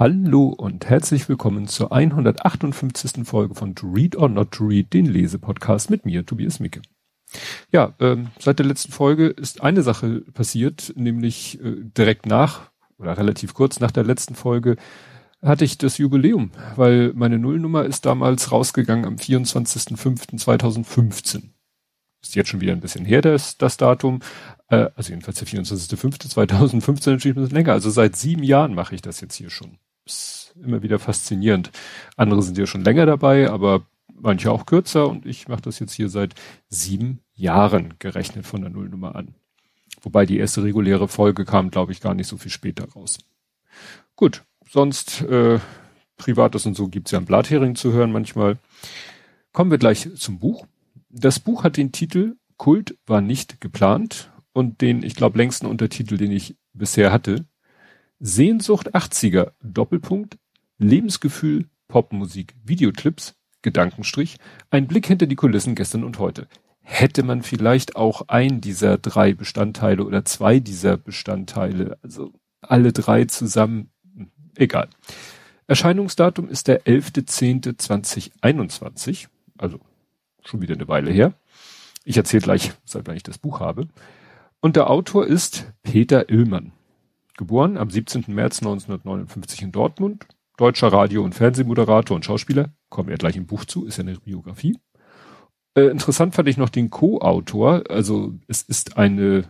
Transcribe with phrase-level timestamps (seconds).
[0.00, 3.24] Hallo und herzlich willkommen zur 158.
[3.24, 6.80] Folge von To Read or Not to Read, den Lesepodcast mit mir, Tobias Micke.
[7.70, 13.18] Ja, ähm, seit der letzten Folge ist eine Sache passiert, nämlich äh, direkt nach oder
[13.18, 14.76] relativ kurz nach der letzten Folge
[15.42, 21.42] hatte ich das Jubiläum, weil meine Nullnummer ist damals rausgegangen am 24.05.2015.
[22.22, 24.20] Ist jetzt schon wieder ein bisschen her, das, das Datum.
[24.68, 27.72] Äh, also jedenfalls der 24.05.2015 natürlich ein bisschen länger.
[27.72, 29.76] Also seit sieben Jahren mache ich das jetzt hier schon
[30.06, 31.70] ist immer wieder faszinierend.
[32.16, 35.92] Andere sind ja schon länger dabei, aber manche auch kürzer und ich mache das jetzt
[35.92, 36.34] hier seit
[36.68, 39.34] sieben Jahren gerechnet von der Nullnummer an.
[40.02, 43.18] Wobei die erste reguläre Folge kam, glaube ich, gar nicht so viel später raus.
[44.16, 45.58] Gut, sonst äh,
[46.16, 48.58] Privates und so gibt's ja ein Blathering zu hören manchmal.
[49.52, 50.66] Kommen wir gleich zum Buch.
[51.08, 56.18] Das Buch hat den Titel Kult war nicht geplant und den, ich glaube, längsten Untertitel,
[56.18, 57.46] den ich bisher hatte,
[58.20, 60.38] Sehnsucht 80er, Doppelpunkt,
[60.78, 64.36] Lebensgefühl, Popmusik, Videoclips, Gedankenstrich,
[64.70, 66.46] ein Blick hinter die Kulissen gestern und heute.
[66.82, 73.24] Hätte man vielleicht auch ein dieser drei Bestandteile oder zwei dieser Bestandteile, also alle drei
[73.24, 73.90] zusammen,
[74.54, 74.90] egal.
[75.66, 79.80] Erscheinungsdatum ist der 11.10.2021, also
[80.44, 81.32] schon wieder eine Weile her.
[82.04, 83.88] Ich erzähle gleich, seit wann ich das Buch habe.
[84.60, 86.72] Und der Autor ist Peter Illmann.
[87.40, 88.24] Geboren am 17.
[88.28, 90.26] März 1959 in Dortmund.
[90.58, 92.68] Deutscher Radio- und Fernsehmoderator und Schauspieler.
[92.90, 94.76] Kommen wir gleich im Buch zu, ist ja eine Biografie.
[95.74, 97.84] Äh, interessant fand ich noch den Co-Autor.
[97.88, 99.44] Also es ist eine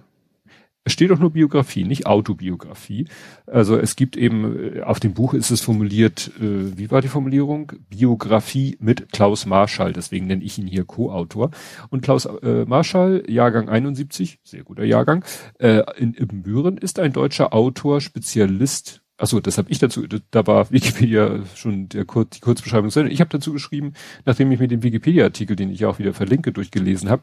[0.84, 3.06] es steht doch nur Biografie, nicht Autobiografie.
[3.46, 7.08] Also es gibt eben, äh, auf dem Buch ist es formuliert, äh, wie war die
[7.08, 7.72] Formulierung?
[7.90, 11.50] Biografie mit Klaus Marschall, deswegen nenne ich ihn hier Co-Autor.
[11.90, 15.24] Und Klaus äh, Marschall, Jahrgang 71, sehr guter Jahrgang,
[15.58, 20.70] äh, in Ibbenbüren, ist ein deutscher Autor, Spezialist, Achso, das habe ich dazu, da war
[20.70, 22.90] Wikipedia schon der Kur die Kurzbeschreibung.
[23.08, 23.92] Ich habe dazu geschrieben,
[24.24, 27.22] nachdem ich mir den Wikipedia-Artikel, den ich auch wieder verlinke, durchgelesen habe,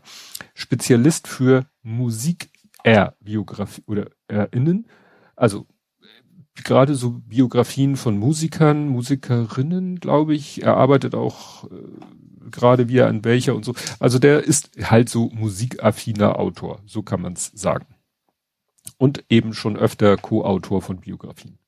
[0.53, 2.51] Spezialist für Musik
[2.87, 4.87] R-Biografie oder R-Innen.
[5.35, 5.67] Also
[6.63, 10.63] gerade so Biografien von Musikern, Musikerinnen, glaube ich.
[10.63, 13.75] Er arbeitet auch äh, gerade wie er an welcher und so.
[13.99, 17.87] Also der ist halt so musikaffiner Autor, so kann man es sagen.
[18.97, 21.59] Und eben schon öfter Co-Autor von Biografien.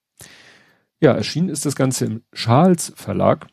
[1.01, 3.47] Ja, erschienen ist das Ganze im Charles Verlag.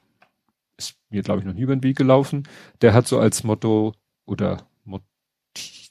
[0.76, 2.44] Ist mir, glaube ich, noch nie über den Weg gelaufen.
[2.80, 3.92] Der hat so als Motto
[4.24, 4.68] oder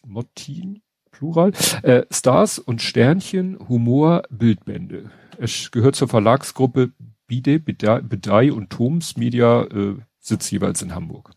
[0.06, 0.82] Mottin,
[1.18, 1.54] Plural,
[1.84, 5.12] äh, Stars und Sternchen, Humor, Bildbände.
[5.38, 6.92] Es gehört zur Verlagsgruppe
[7.28, 11.32] Bide, Bedei und Thoms Media, äh, sitzt jeweils in Hamburg.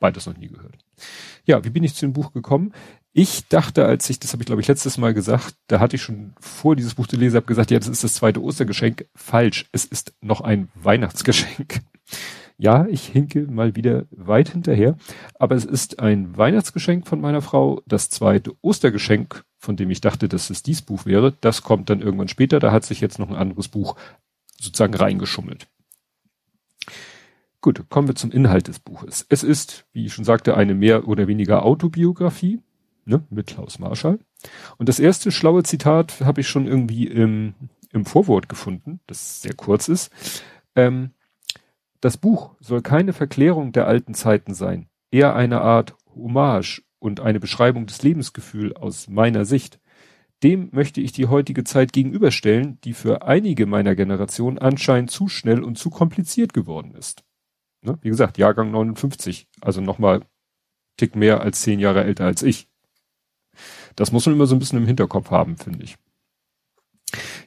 [0.00, 0.78] Beides noch nie gehört.
[1.44, 2.72] Ja, wie bin ich zu dem Buch gekommen?
[3.12, 6.02] Ich dachte, als ich, das habe ich glaube ich letztes Mal gesagt, da hatte ich
[6.02, 9.06] schon vor dieses Buch zu lesen, habe gesagt, ja, das ist das zweite Ostergeschenk.
[9.14, 11.80] Falsch, es ist noch ein Weihnachtsgeschenk.
[12.56, 14.96] Ja, ich hinke mal wieder weit hinterher,
[15.38, 17.82] aber es ist ein Weihnachtsgeschenk von meiner Frau.
[17.86, 22.00] Das zweite Ostergeschenk, von dem ich dachte, dass es dies Buch wäre, das kommt dann
[22.00, 22.60] irgendwann später.
[22.60, 23.96] Da hat sich jetzt noch ein anderes Buch
[24.60, 25.66] sozusagen reingeschummelt.
[27.60, 29.26] Gut, kommen wir zum Inhalt des Buches.
[29.28, 32.60] Es ist, wie ich schon sagte, eine mehr oder weniger Autobiografie
[33.04, 34.18] ne, mit Klaus Marschall.
[34.76, 37.54] Und das erste schlaue Zitat habe ich schon irgendwie im,
[37.90, 40.12] im Vorwort gefunden, das sehr kurz ist.
[40.76, 41.10] Ähm,
[42.04, 47.40] das Buch soll keine Verklärung der alten Zeiten sein, eher eine Art Hommage und eine
[47.40, 49.80] Beschreibung des Lebensgefühls aus meiner Sicht.
[50.42, 55.62] Dem möchte ich die heutige Zeit gegenüberstellen, die für einige meiner Generation anscheinend zu schnell
[55.62, 57.24] und zu kompliziert geworden ist.
[57.80, 57.96] Ne?
[58.02, 60.20] Wie gesagt, Jahrgang 59, also nochmal
[60.98, 62.68] Tick mehr als zehn Jahre älter als ich.
[63.96, 65.96] Das muss man immer so ein bisschen im Hinterkopf haben, finde ich.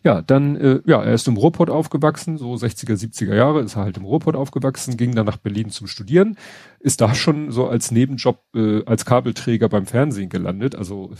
[0.03, 3.83] Ja, dann, äh, ja, er ist im Ruhrpott aufgewachsen, so 60er, 70er Jahre ist er
[3.83, 6.37] halt im Ruhrpott aufgewachsen, ging dann nach Berlin zum Studieren,
[6.79, 10.75] ist da schon so als Nebenjob äh, als Kabelträger beim Fernsehen gelandet.
[10.75, 11.11] Also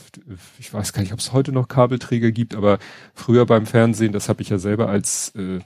[0.60, 2.80] ich weiß gar nicht, ob es heute noch Kabelträger gibt, aber
[3.14, 5.60] früher beim Fernsehen, das habe ich ja selber als äh,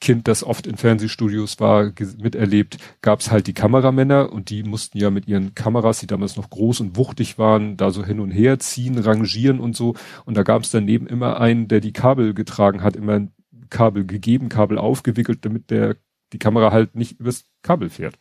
[0.00, 1.92] Kind, das oft in Fernsehstudios war,
[2.22, 6.36] miterlebt, gab es halt die Kameramänner und die mussten ja mit ihren Kameras, die damals
[6.36, 9.94] noch groß und wuchtig waren, da so hin und her ziehen, rangieren und so.
[10.24, 13.32] Und da gab es daneben immer einen, der die Kabel getragen hat, immer ein
[13.70, 15.96] Kabel gegeben, Kabel aufgewickelt, damit der
[16.32, 18.18] die Kamera halt nicht übers Kabel fährt.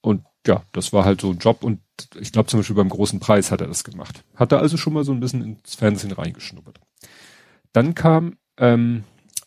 [0.00, 1.80] Und ja, das war halt so ein Job und
[2.20, 4.24] ich glaube zum Beispiel beim großen Preis hat er das gemacht.
[4.34, 6.80] Hat er also schon mal so ein bisschen ins Fernsehen reingeschnuppert.
[7.72, 9.04] Dann kam ähm,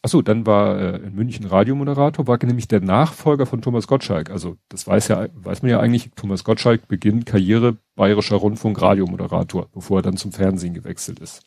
[0.08, 4.30] Achso, dann war äh, in München Radiomoderator, war nämlich der Nachfolger von Thomas Gottschalk.
[4.30, 9.68] Also das weiß ja, weiß man ja eigentlich, Thomas Gottschalk beginnt Karriere Bayerischer Rundfunk Radiomoderator,
[9.74, 11.44] bevor er dann zum Fernsehen gewechselt ist.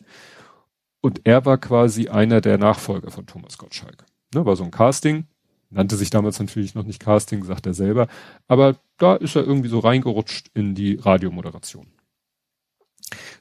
[1.00, 4.04] Und er war quasi einer der Nachfolger von Thomas Gottschalk.
[4.34, 5.24] Ne, war so ein Casting.
[5.70, 8.08] Nannte sich damals natürlich noch nicht Casting, sagt er selber.
[8.46, 11.86] Aber da ist er irgendwie so reingerutscht in die Radiomoderation.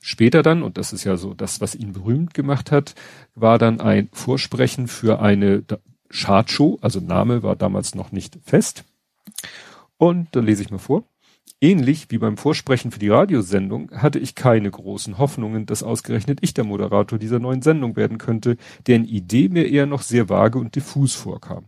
[0.01, 2.95] Später dann, und das ist ja so das, was ihn berühmt gemacht hat,
[3.36, 5.63] war dann ein Vorsprechen für eine
[6.10, 8.83] Chartshow, also Name war damals noch nicht fest.
[9.98, 11.04] Und da lese ich mal vor.
[11.62, 16.54] Ähnlich wie beim Vorsprechen für die Radiosendung hatte ich keine großen Hoffnungen, dass ausgerechnet ich
[16.54, 18.56] der Moderator dieser neuen Sendung werden könnte,
[18.88, 21.66] deren Idee mir eher noch sehr vage und diffus vorkam.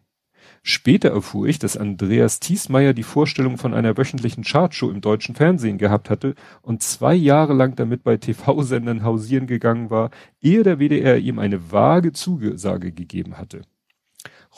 [0.63, 5.79] Später erfuhr ich, dass Andreas Thiesmeier die Vorstellung von einer wöchentlichen Chartshow im deutschen Fernsehen
[5.79, 11.17] gehabt hatte und zwei Jahre lang damit bei TV-Sendern hausieren gegangen war, ehe der WDR
[11.17, 13.63] ihm eine vage Zugesage gegeben hatte.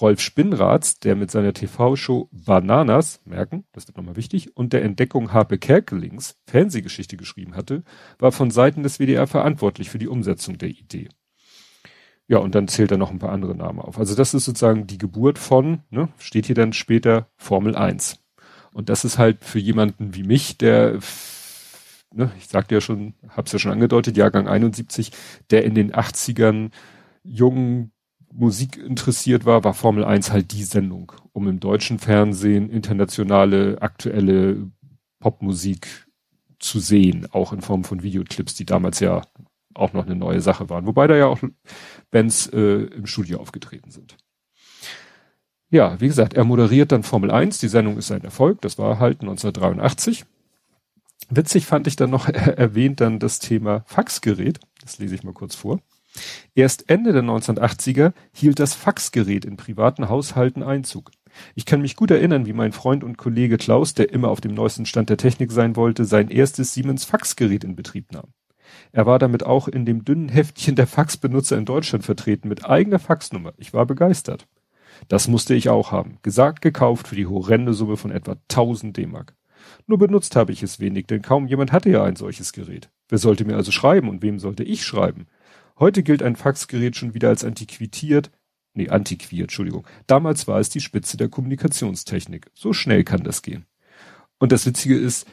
[0.02, 5.32] Rolf Spinnraths, der mit seiner TV-Show Bananas, merken, das wird nochmal wichtig, und der Entdeckung
[5.32, 7.84] Harpe Kerkelings Fernsehgeschichte geschrieben hatte,
[8.18, 11.10] war von Seiten des WDR verantwortlich für die Umsetzung der Idee.
[12.28, 14.00] Ja, und dann zählt er noch ein paar andere Namen auf.
[14.00, 18.20] Also das ist sozusagen die Geburt von, ne, steht hier dann später Formel 1.
[18.72, 21.00] Und das ist halt für jemanden wie mich, der,
[22.14, 25.12] ne, ich sagte ja schon, hab's ja schon angedeutet, Jahrgang 71,
[25.52, 26.72] der in den 80ern
[27.24, 27.92] jungen
[28.32, 34.72] Musik interessiert war, war Formel 1 halt die Sendung, um im deutschen Fernsehen internationale, aktuelle
[35.20, 36.08] Popmusik
[36.60, 39.22] zu sehen, auch in Form von Videoclips, die damals ja
[39.76, 40.86] auch noch eine neue Sache waren.
[40.86, 41.40] Wobei da ja auch
[42.12, 44.18] Bands äh, im Studio aufgetreten sind.
[45.70, 47.58] Ja, wie gesagt, er moderiert dann Formel 1.
[47.58, 48.62] Die Sendung ist ein Erfolg.
[48.62, 50.26] Das war halt 1983.
[51.30, 54.60] Witzig fand ich dann noch, er erwähnt dann das Thema Faxgerät.
[54.82, 55.80] Das lese ich mal kurz vor.
[56.54, 61.12] Erst Ende der 1980er hielt das Faxgerät in privaten Haushalten Einzug.
[61.56, 64.54] Ich kann mich gut erinnern, wie mein Freund und Kollege Klaus, der immer auf dem
[64.54, 68.32] neuesten Stand der Technik sein wollte, sein erstes Siemens Faxgerät in Betrieb nahm.
[68.94, 73.00] Er war damit auch in dem dünnen Heftchen der Faxbenutzer in Deutschland vertreten mit eigener
[73.00, 73.54] Faxnummer.
[73.58, 74.48] Ich war begeistert.
[75.08, 76.20] Das musste ich auch haben.
[76.22, 79.36] Gesagt, gekauft für die horrende Summe von etwa 1000 D-Mark.
[79.88, 82.92] Nur benutzt habe ich es wenig, denn kaum jemand hatte ja ein solches Gerät.
[83.10, 85.26] Wer sollte mir also schreiben und wem sollte ich schreiben?
[85.80, 88.30] Heute gilt ein Faxgerät schon wieder als antiquiert.
[88.76, 89.88] Nee, antiquiert, Entschuldigung.
[90.06, 92.52] Damals war es die Spitze der Kommunikationstechnik.
[92.54, 93.66] So schnell kann das gehen.
[94.38, 95.26] Und das Witzige ist,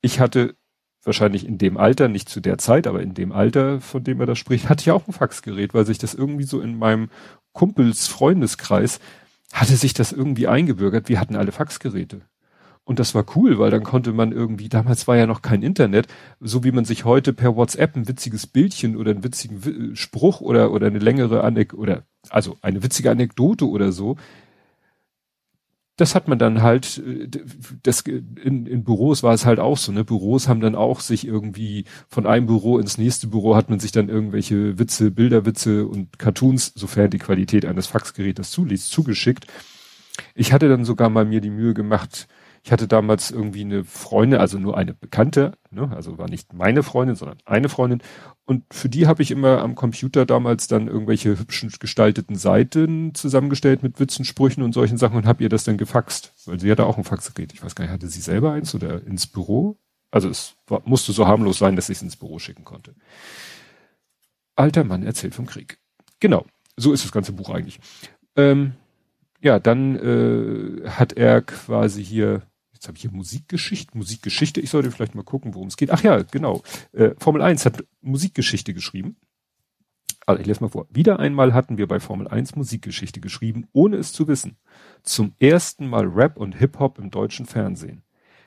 [0.00, 0.56] ich hatte
[1.04, 4.26] wahrscheinlich in dem Alter, nicht zu der Zeit, aber in dem Alter, von dem er
[4.26, 7.10] da spricht, hatte ich auch ein Faxgerät, weil sich das irgendwie so in meinem
[7.52, 9.00] Kumpels Freundeskreis
[9.52, 11.08] hatte sich das irgendwie eingebürgert.
[11.08, 12.22] Wir hatten alle Faxgeräte.
[12.84, 16.08] Und das war cool, weil dann konnte man irgendwie, damals war ja noch kein Internet,
[16.40, 20.72] so wie man sich heute per WhatsApp ein witziges Bildchen oder einen witzigen Spruch oder,
[20.72, 24.16] oder eine längere Anek oder, also eine witzige Anekdote oder so,
[26.02, 27.28] das hat man dann halt, äh,
[27.82, 30.04] das, in, in Büros war es halt auch so, ne?
[30.04, 33.92] Büros haben dann auch sich irgendwie von einem Büro ins nächste Büro hat man sich
[33.92, 39.46] dann irgendwelche Witze, Bilderwitze und Cartoons, sofern die Qualität eines Faxgerätes zuließ, zugeschickt.
[40.34, 42.26] Ich hatte dann sogar mal mir die Mühe gemacht,
[42.64, 45.90] ich hatte damals irgendwie eine Freundin, also nur eine Bekannte, ne?
[45.92, 48.02] also war nicht meine Freundin, sondern eine Freundin.
[48.44, 53.82] Und für die habe ich immer am Computer damals dann irgendwelche hübschen gestalteten Seiten zusammengestellt
[53.82, 56.34] mit Witzen, Sprüchen und solchen Sachen und habe ihr das dann gefaxt.
[56.46, 57.52] Weil sie hatte auch ein Faxgerät.
[57.52, 59.76] Ich weiß gar nicht, hatte sie selber eins oder ins Büro?
[60.12, 62.94] Also es war, musste so harmlos sein, dass ich es ins Büro schicken konnte.
[64.54, 65.78] Alter Mann erzählt vom Krieg.
[66.20, 66.46] Genau,
[66.76, 67.80] so ist das ganze Buch eigentlich.
[68.36, 68.74] Ähm,
[69.40, 72.42] ja, dann äh, hat er quasi hier
[72.82, 75.92] jetzt habe ich hier Musikgeschichte, Musikgeschichte, ich sollte vielleicht mal gucken, worum es geht.
[75.92, 76.62] Ach ja, genau.
[76.92, 79.16] Äh, Formel 1 hat Musikgeschichte geschrieben.
[80.26, 80.88] Also ich lese mal vor.
[80.90, 84.56] Wieder einmal hatten wir bei Formel 1 Musikgeschichte geschrieben, ohne es zu wissen.
[85.04, 88.02] Zum ersten Mal Rap und Hip-Hop im deutschen Fernsehen.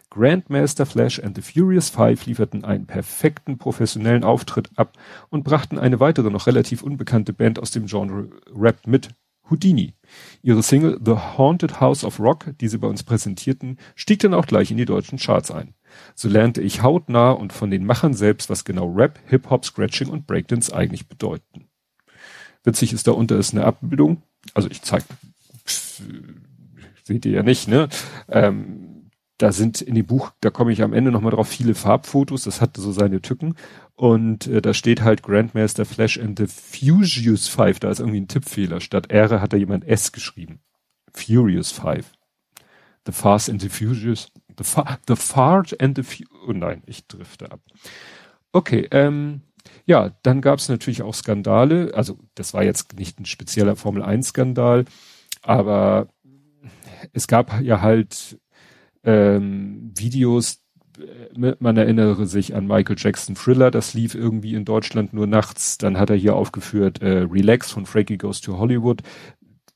[0.09, 4.97] Grandmaster Flash and the Furious Five lieferten einen perfekten professionellen Auftritt ab
[5.29, 9.09] und brachten eine weitere noch relativ unbekannte Band aus dem Genre Rap mit,
[9.49, 9.93] Houdini.
[10.41, 14.47] Ihre Single The Haunted House of Rock, die sie bei uns präsentierten, stieg dann auch
[14.47, 15.73] gleich in die deutschen Charts ein.
[16.13, 20.27] So lernte ich hautnah und von den Machern selbst, was genau Rap, Hip-Hop, Scratching und
[20.27, 21.67] Breakdance eigentlich bedeuten.
[22.63, 24.23] Witzig ist, da unter ist eine Abbildung,
[24.53, 25.03] also ich zeig,
[25.65, 26.01] pff,
[27.03, 27.89] seht ihr ja nicht, ne?
[28.27, 28.94] Ähm,
[29.37, 32.61] da sind in dem Buch, da komme ich am Ende nochmal drauf, viele Farbfotos, das
[32.61, 33.55] hatte so seine Tücken.
[33.95, 38.27] Und äh, da steht halt Grandmaster Flash and the Furious Five, da ist irgendwie ein
[38.27, 38.79] Tippfehler.
[38.79, 40.59] Statt R hat da jemand S geschrieben.
[41.11, 42.11] Furious Five.
[43.05, 44.31] The Fast and the Furious.
[44.57, 47.59] The, fa the Fart and the Fu Oh nein, ich drifte ab.
[48.53, 49.41] Okay, ähm,
[49.85, 51.91] ja, dann gab es natürlich auch Skandale.
[51.93, 54.85] Also das war jetzt nicht ein spezieller Formel 1 Skandal,
[55.41, 56.07] aber
[57.13, 58.39] es gab ja halt
[59.05, 60.63] ähm, Videos,
[60.99, 65.77] äh, man erinnere sich an Michael Jackson Thriller, das lief irgendwie in Deutschland nur nachts.
[65.77, 69.01] Dann hat er hier aufgeführt äh, Relax von Frankie Goes to Hollywood.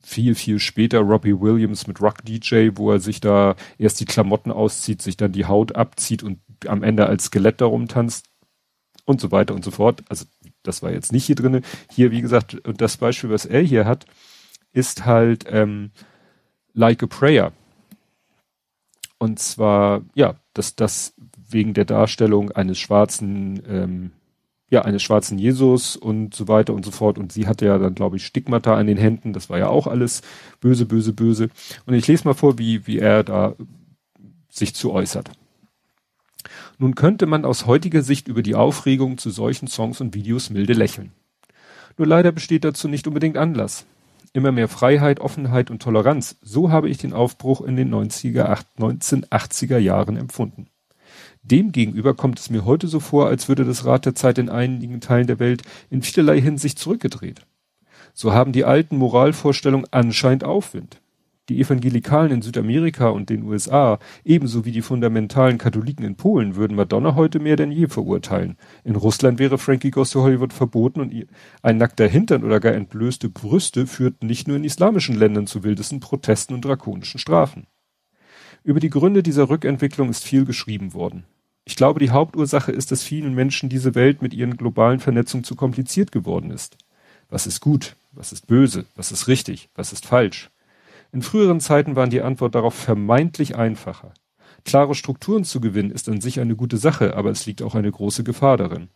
[0.02, 4.52] viel, viel später Robbie Williams mit Rock DJ, wo er sich da erst die Klamotten
[4.52, 8.26] auszieht, sich dann die Haut abzieht und am Ende als Skelett darum tanzt
[9.06, 10.04] und so weiter und so fort.
[10.10, 10.26] Also
[10.64, 11.62] das war jetzt nicht hier drinne.
[11.92, 14.06] Hier, wie gesagt, das Beispiel, was er hier hat,
[14.72, 15.92] ist halt ähm,
[16.74, 17.54] Like a Prayer.
[19.20, 21.14] Und zwar, ja, dass das
[21.50, 24.12] wegen der Darstellung eines schwarzen, ähm,
[24.70, 27.18] ja, eines schwarzen Jesus und so weiter und so fort.
[27.18, 29.34] Und sie hatte ja dann, glaube ich, Stigmata an den Händen.
[29.34, 30.22] Das war ja auch alles
[30.62, 31.50] böse, böse, böse.
[31.86, 33.56] Und ich lese mal vor, wie, wie er da
[34.50, 35.32] sich zu äußert.
[36.78, 40.74] Nun könnte man aus heutiger Sicht über die Aufregung zu solchen Songs und Videos milde
[40.74, 41.12] lächeln.
[41.98, 43.86] Nur leider besteht dazu nicht unbedingt Anlass.
[44.34, 49.78] Immer mehr Freiheit, Offenheit und Toleranz, so habe ich den Aufbruch in den 90er, 1980er
[49.78, 50.68] Jahren empfunden.
[51.42, 55.02] Demgegenüber kommt es mir heute so vor, als würde das Rad der Zeit in einigen
[55.02, 57.42] Teilen der Welt in vielerlei Hinsicht zurückgedreht.
[58.14, 61.02] So haben die alten Moralvorstellungen anscheinend Aufwind.
[61.50, 66.76] Die Evangelikalen in Südamerika und den USA, ebenso wie die fundamentalen Katholiken in Polen, würden
[66.76, 68.56] Madonna heute mehr denn je verurteilen.
[68.84, 71.12] In Russland wäre Frankie Goes to Hollywood verboten und
[71.64, 76.00] ein nackter Hintern oder gar entblößte Brüste führten nicht nur in islamischen Ländern zu wildesten
[76.00, 77.66] Protesten und drakonischen Strafen.
[78.64, 81.24] Über die Gründe dieser Rückentwicklung ist viel geschrieben worden.
[81.66, 85.56] Ich glaube, die Hauptursache ist, dass vielen Menschen diese Welt mit ihren globalen Vernetzungen zu
[85.56, 86.78] kompliziert geworden ist.
[87.28, 87.96] Was ist gut?
[88.12, 88.86] Was ist böse?
[88.96, 89.70] Was ist richtig?
[89.74, 90.52] Was ist falsch?
[91.12, 94.14] In früheren Zeiten waren die Antwort darauf vermeintlich einfacher.
[94.64, 97.92] Klare Strukturen zu gewinnen ist an sich eine gute Sache, aber es liegt auch eine
[97.92, 98.90] große Gefahr darin.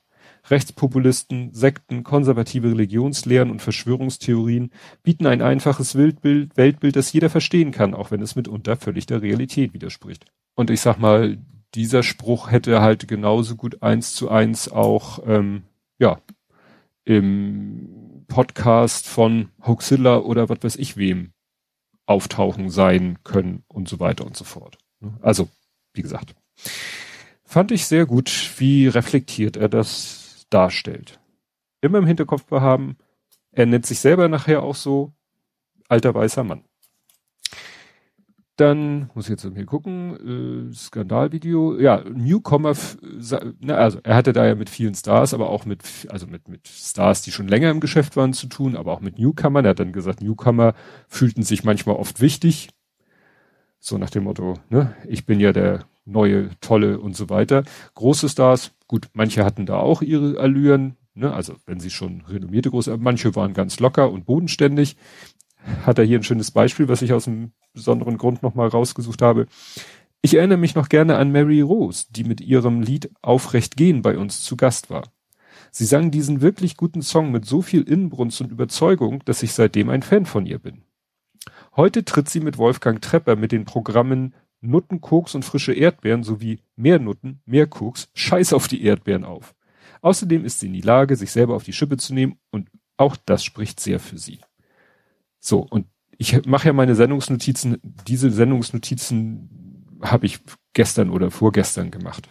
[0.50, 7.94] Rechtspopulisten, Sekten, konservative Religionslehren und Verschwörungstheorien bieten ein einfaches Weltbild, Weltbild, das jeder verstehen kann,
[7.94, 10.26] auch wenn es mitunter völlig der Realität widerspricht.
[10.54, 11.38] Und ich sag mal,
[11.74, 15.64] dieser Spruch hätte halt genauso gut eins zu eins auch, ähm,
[15.98, 16.20] ja,
[17.06, 21.34] im Podcast von Hoaxilla oder was weiß ich wem
[22.06, 24.78] auftauchen sein können und so weiter und so fort.
[25.22, 25.50] Also,
[25.94, 26.36] wie gesagt,
[27.44, 31.20] fand ich sehr gut, wie reflektiert er das darstellt.
[31.82, 32.98] Immer im Hinterkopf behaben,
[33.52, 35.14] er nennt sich selber nachher auch so
[35.90, 36.64] alter weißer Mann.
[38.56, 42.74] Dann muss ich jetzt hier gucken, äh, Skandalvideo, ja, Newcomer,
[43.60, 46.68] na, also er hatte da ja mit vielen Stars, aber auch mit, also mit, mit
[46.68, 49.66] Stars, die schon länger im Geschäft waren, zu tun, aber auch mit Newcomern.
[49.66, 50.76] Er hat dann gesagt, Newcomer
[51.08, 52.70] fühlten sich manchmal oft wichtig.
[53.80, 57.64] So nach dem Motto, ne, ich bin ja der neue, tolle und so weiter.
[57.96, 62.70] Große Stars, gut, manche hatten da auch ihre Allüren, ne, also wenn sie schon renommierte
[62.70, 64.96] große, manche waren ganz locker und bodenständig
[65.86, 69.48] hat er hier ein schönes Beispiel, was ich aus einem besonderen Grund nochmal rausgesucht habe.
[70.22, 74.18] Ich erinnere mich noch gerne an Mary Rose, die mit ihrem Lied Aufrecht gehen bei
[74.18, 75.12] uns zu Gast war.
[75.72, 79.90] Sie sang diesen wirklich guten Song mit so viel Inbrunst und Überzeugung, dass ich seitdem
[79.90, 80.84] ein Fan von ihr bin.
[81.76, 86.60] Heute tritt sie mit Wolfgang Trepper mit den Programmen Nutten, Koks und frische Erdbeeren sowie
[86.76, 89.56] mehr Nutten, mehr Koks, Scheiß auf die Erdbeeren auf.
[90.02, 93.18] Außerdem ist sie in die Lage, sich selber auf die Schippe zu nehmen und auch
[93.26, 94.40] das spricht sehr für sie.
[95.46, 100.40] So, und ich mache ja meine Sendungsnotizen, diese Sendungsnotizen habe ich
[100.72, 102.30] gestern oder vorgestern gemacht.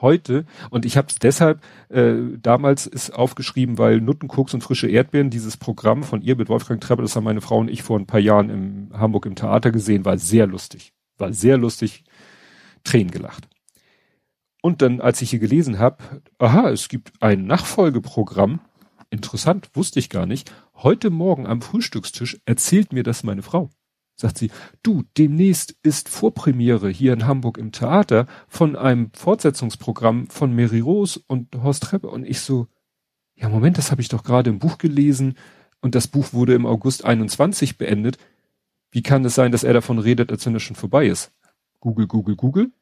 [0.00, 5.30] Heute, und ich habe es deshalb, äh, damals ist aufgeschrieben, weil Nuttenkoks und frische Erdbeeren,
[5.30, 8.06] dieses Programm von ihr mit Wolfgang Treppe, das haben meine Frau und ich vor ein
[8.06, 10.92] paar Jahren in Hamburg im Theater gesehen, war sehr lustig.
[11.18, 12.04] War sehr lustig,
[12.84, 13.48] Tränen gelacht.
[14.62, 18.60] Und dann, als ich hier gelesen habe, aha, es gibt ein Nachfolgeprogramm,
[19.10, 20.52] interessant, wusste ich gar nicht.
[20.74, 23.70] Heute Morgen am Frühstückstisch erzählt mir das meine Frau.
[24.18, 24.50] Sagt sie,
[24.82, 31.20] du, demnächst ist Vorpremiere hier in Hamburg im Theater von einem Fortsetzungsprogramm von Mary Rose
[31.26, 32.08] und Horst Treppe.
[32.08, 32.66] Und ich so,
[33.34, 35.36] ja Moment, das habe ich doch gerade im Buch gelesen
[35.80, 38.16] und das Buch wurde im August 21 beendet.
[38.90, 41.32] Wie kann es sein, dass er davon redet, als wenn es schon vorbei ist?
[41.80, 42.72] Google, Google, Google.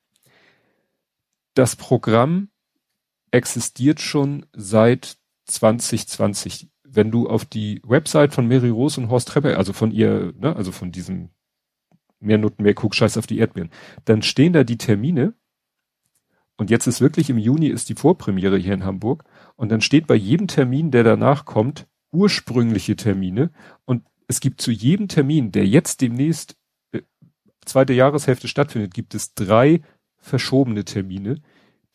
[1.55, 2.49] Das Programm
[3.33, 9.57] existiert schon seit 2020, wenn du auf die Website von Mary Rose und Horst Treppe,
[9.57, 11.31] also von ihr, ne, also von diesem
[12.21, 13.71] mehr Noten, mehr Kuckscheiß auf die Erdbeeren,
[14.05, 15.35] dann stehen da die Termine.
[16.57, 19.25] Und jetzt ist wirklich im Juni ist die Vorpremiere hier in Hamburg.
[19.57, 23.51] Und dann steht bei jedem Termin, der danach kommt, ursprüngliche Termine.
[23.85, 26.57] Und es gibt zu jedem Termin, der jetzt demnächst
[26.93, 27.03] äh,
[27.65, 29.83] zweite Jahreshälfte stattfindet, gibt es drei
[30.17, 31.43] verschobene Termine,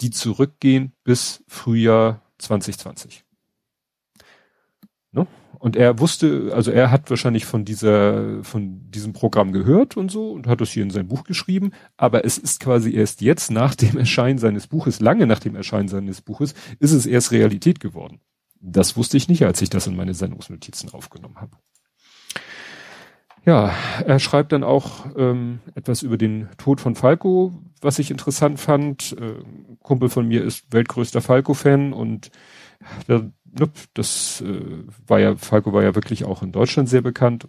[0.01, 3.24] die zurückgehen bis Frühjahr 2020.
[5.12, 5.28] Ne?
[5.58, 10.32] Und er wusste, also er hat wahrscheinlich von dieser, von diesem Programm gehört und so
[10.32, 13.75] und hat das hier in sein Buch geschrieben, aber es ist quasi erst jetzt nach
[13.75, 18.22] dem Erscheinen seines Buches, lange nach dem Erscheinen seines Buches, ist es erst Realität geworden.
[18.62, 21.58] Das wusste ich nicht, als ich das in meine Sendungsnotizen aufgenommen habe.
[23.46, 23.74] Ja,
[24.06, 29.16] er schreibt dann auch ähm, etwas über den Tod von Falco, was ich interessant fand.
[29.20, 29.44] Äh,
[29.82, 32.32] Kumpel von mir ist weltgrößter Falco-Fan und
[33.08, 33.22] äh,
[33.94, 37.48] das äh, war ja, Falco war ja wirklich auch in Deutschland sehr bekannt.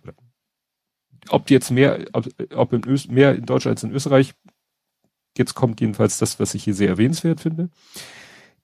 [1.28, 4.35] Ob jetzt mehr, ob, ob in Öst, mehr in Deutschland als in Österreich,
[5.37, 7.71] jetzt kommt jedenfalls das, was ich hier sehr erwähnenswert finde.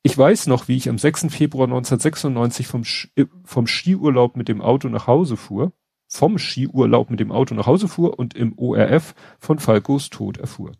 [0.03, 1.27] Ich weiß noch, wie ich am 6.
[1.31, 2.83] Februar 1996 vom,
[3.17, 5.73] äh, vom Skiurlaub mit dem Auto nach Hause fuhr
[6.09, 10.73] vom Skiurlaub mit dem Auto nach Hause fuhr und im ORF von Falkos Tod erfuhr.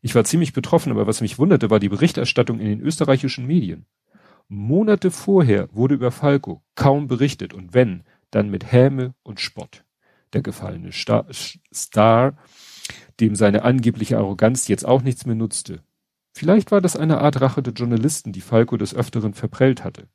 [0.00, 3.86] Ich war ziemlich betroffen, aber was mich wunderte, war die Berichterstattung in den österreichischen Medien.
[4.48, 9.84] Monate vorher wurde über Falco kaum berichtet und wenn, dann mit Häme und Spott.
[10.32, 11.26] Der gefallene Star,
[11.72, 12.36] Star,
[13.20, 15.82] dem seine angebliche Arroganz jetzt auch nichts mehr nutzte.
[16.32, 20.08] Vielleicht war das eine Art Rache der Journalisten, die Falco des Öfteren verprellt hatte.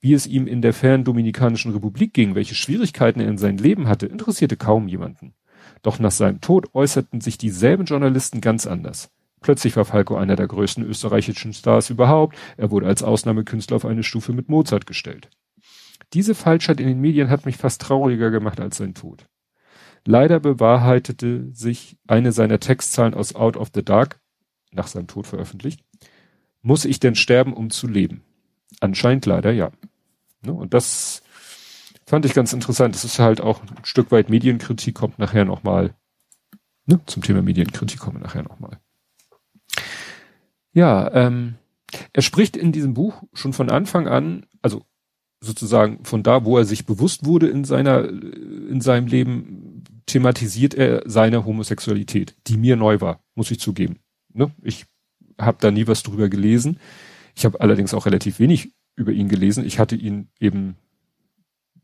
[0.00, 3.88] Wie es ihm in der fernen Dominikanischen Republik ging, welche Schwierigkeiten er in seinem Leben
[3.88, 5.34] hatte, interessierte kaum jemanden.
[5.82, 9.10] Doch nach seinem Tod äußerten sich dieselben Journalisten ganz anders.
[9.44, 12.34] Plötzlich war Falco einer der größten österreichischen Stars überhaupt.
[12.56, 15.28] Er wurde als Ausnahmekünstler auf eine Stufe mit Mozart gestellt.
[16.14, 19.26] Diese Falschheit in den Medien hat mich fast trauriger gemacht als sein Tod.
[20.06, 24.18] Leider bewahrheitete sich eine seiner Textzahlen aus Out of the Dark,
[24.72, 25.84] nach seinem Tod veröffentlicht.
[26.62, 28.22] Muss ich denn sterben, um zu leben?
[28.80, 29.72] Anscheinend leider ja.
[30.40, 30.54] Ne?
[30.54, 31.22] Und das
[32.06, 32.94] fand ich ganz interessant.
[32.94, 35.94] Das ist halt auch ein Stück weit Medienkritik, kommt nachher nochmal.
[36.86, 36.98] Ne?
[37.04, 38.80] Zum Thema Medienkritik kommen wir nachher nochmal.
[40.72, 41.54] Ja, ähm,
[42.12, 44.84] er spricht in diesem Buch schon von Anfang an, also
[45.40, 51.02] sozusagen von da, wo er sich bewusst wurde in seiner, in seinem Leben, thematisiert er
[51.06, 54.00] seine Homosexualität, die mir neu war, muss ich zugeben.
[54.32, 54.52] Ne?
[54.62, 54.86] Ich
[55.40, 56.78] habe da nie was drüber gelesen.
[57.34, 59.64] Ich habe allerdings auch relativ wenig über ihn gelesen.
[59.64, 60.76] Ich hatte ihn eben,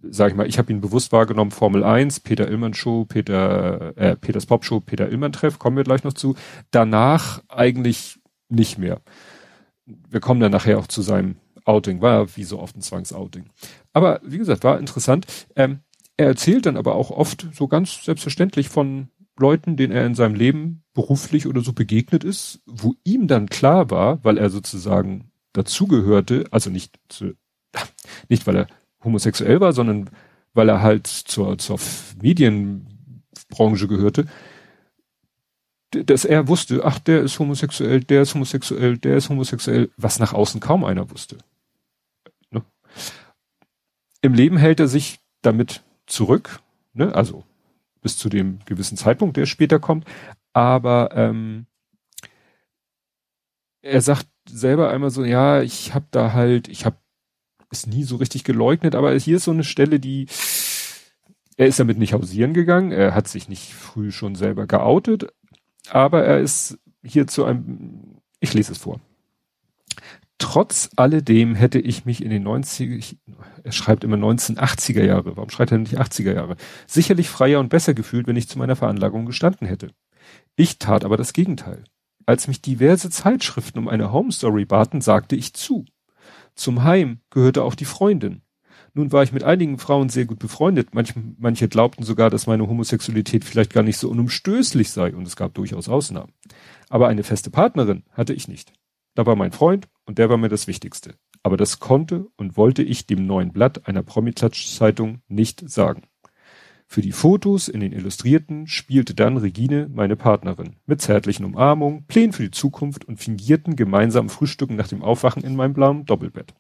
[0.03, 4.17] sag ich mal, ich habe ihn bewusst wahrgenommen, Formel 1, Peter Illmann Show, Peter, äh,
[4.17, 6.35] Peters Pop Show, Peter Illmann Treff, kommen wir gleich noch zu.
[6.71, 9.01] Danach eigentlich nicht mehr.
[9.87, 13.47] Wir kommen dann nachher auch zu seinem Outing, war wie so oft ein Zwangsouting.
[13.93, 15.27] Aber wie gesagt, war interessant.
[15.57, 15.81] Ähm,
[16.17, 19.09] er erzählt dann aber auch oft so ganz selbstverständlich von
[19.39, 23.91] Leuten, denen er in seinem Leben beruflich oder so begegnet ist, wo ihm dann klar
[23.91, 27.35] war, weil er sozusagen dazugehörte, also nicht zu,
[28.29, 28.67] nicht weil er
[29.03, 30.11] homosexuell war, sondern
[30.55, 31.79] weil er halt zur, zur
[32.21, 34.27] Medienbranche gehörte,
[35.91, 40.33] dass er wusste, ach, der ist homosexuell, der ist homosexuell, der ist homosexuell, was nach
[40.33, 41.39] außen kaum einer wusste.
[42.51, 42.63] Ne?
[44.21, 46.61] Im Leben hält er sich damit zurück,
[46.93, 47.15] ne?
[47.15, 47.45] also
[48.03, 50.07] bis zu dem gewissen Zeitpunkt, der später kommt,
[50.53, 51.67] aber ähm,
[53.83, 56.97] er sagt selber einmal so, ja, ich habe da halt, ich habe
[57.73, 60.27] es nie so richtig geleugnet, aber hier ist so eine Stelle, die
[61.57, 65.27] er ist damit nicht hausieren gegangen, er hat sich nicht früh schon selber geoutet,
[65.91, 69.01] aber er ist hier zu einem, ich lese es vor.
[70.39, 73.19] Trotz alledem hätte ich mich in den 90
[73.63, 76.57] er schreibt immer 1980er Jahre, warum schreibt er nicht 80er Jahre,
[76.87, 79.91] sicherlich freier und besser gefühlt, wenn ich zu meiner Veranlagung gestanden hätte.
[80.57, 81.85] Ich tat aber das Gegenteil.
[82.25, 85.85] Als mich diverse Zeitschriften um eine Home Story baten, sagte ich zu.
[86.61, 88.43] Zum Heim gehörte auch die Freundin.
[88.93, 90.95] Nun war ich mit einigen Frauen sehr gut befreundet.
[90.95, 95.37] Manch, manche glaubten sogar, dass meine Homosexualität vielleicht gar nicht so unumstößlich sei und es
[95.37, 96.35] gab durchaus Ausnahmen.
[96.91, 98.75] Aber eine feste Partnerin hatte ich nicht.
[99.15, 101.15] Da war mein Freund und der war mir das Wichtigste.
[101.43, 106.03] Aber das konnte und wollte ich dem neuen Blatt einer Promitlatsch-Zeitung nicht sagen.
[106.93, 112.33] Für die Fotos in den Illustrierten spielte dann Regine meine Partnerin mit zärtlichen Umarmungen, Plänen
[112.33, 116.53] für die Zukunft und fingierten gemeinsamen Frühstücken nach dem Aufwachen in meinem blauen Doppelbett.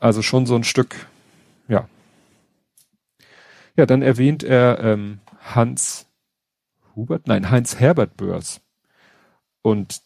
[0.00, 1.08] Also schon so ein Stück,
[1.68, 1.90] ja.
[3.76, 6.06] Ja, dann erwähnt er ähm, Hans
[6.94, 8.62] Hubert, nein, Heinz Herbert Börs.
[9.60, 10.00] Und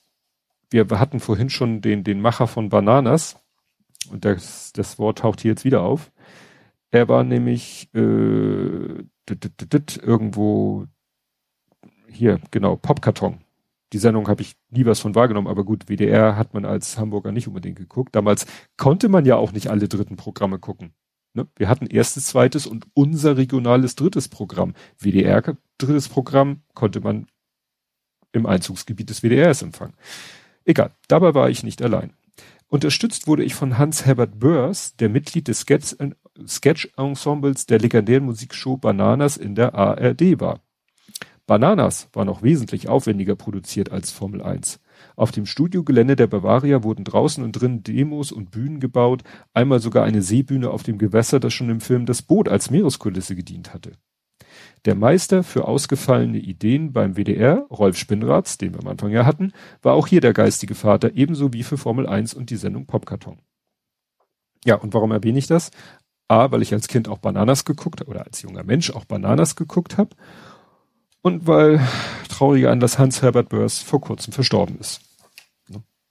[0.69, 3.37] wir hatten vorhin schon den, den Macher von Bananas.
[4.11, 6.11] Und das, das Wort taucht hier jetzt wieder auf.
[6.91, 9.05] Er war nämlich äh,
[10.03, 10.87] irgendwo
[12.09, 13.41] hier, genau, Popkarton.
[13.93, 17.33] Die Sendung habe ich nie was von wahrgenommen, aber gut, WDR hat man als Hamburger
[17.33, 18.15] nicht unbedingt geguckt.
[18.15, 20.95] Damals konnte man ja auch nicht alle dritten Programme gucken.
[21.35, 21.49] Ne?
[21.57, 24.75] Wir hatten erstes, zweites und unser regionales drittes Programm.
[24.99, 27.27] WDR drittes Programm konnte man
[28.33, 29.95] im Einzugsgebiet des WDRs empfangen.
[30.65, 32.13] Egal, dabei war ich nicht allein.
[32.69, 35.67] Unterstützt wurde ich von Hans Herbert Börs, der Mitglied des
[36.47, 40.61] Sketch-Ensembles der legendären Musikshow Bananas in der ARD war.
[41.47, 44.79] Bananas war noch wesentlich aufwendiger produziert als Formel 1.
[45.17, 49.23] Auf dem Studiogelände der Bavaria wurden draußen und drinnen Demos und Bühnen gebaut,
[49.53, 53.35] einmal sogar eine Seebühne auf dem Gewässer, das schon im Film Das Boot als Meereskulisse
[53.35, 53.93] gedient hatte.
[54.85, 59.53] Der Meister für ausgefallene Ideen beim WDR, Rolf Spinnratz, den wir am Anfang ja hatten,
[59.83, 63.39] war auch hier der geistige Vater, ebenso wie für Formel 1 und die Sendung Popkarton.
[64.65, 65.71] Ja, und warum erwähne ich das?
[66.31, 69.99] A, weil ich als Kind auch Bananas geguckt oder als junger Mensch auch Bananas geguckt
[69.99, 70.11] habe.
[71.23, 71.81] Und weil
[72.29, 75.01] trauriger Anlass Hans-Herbert Börs vor kurzem verstorben ist.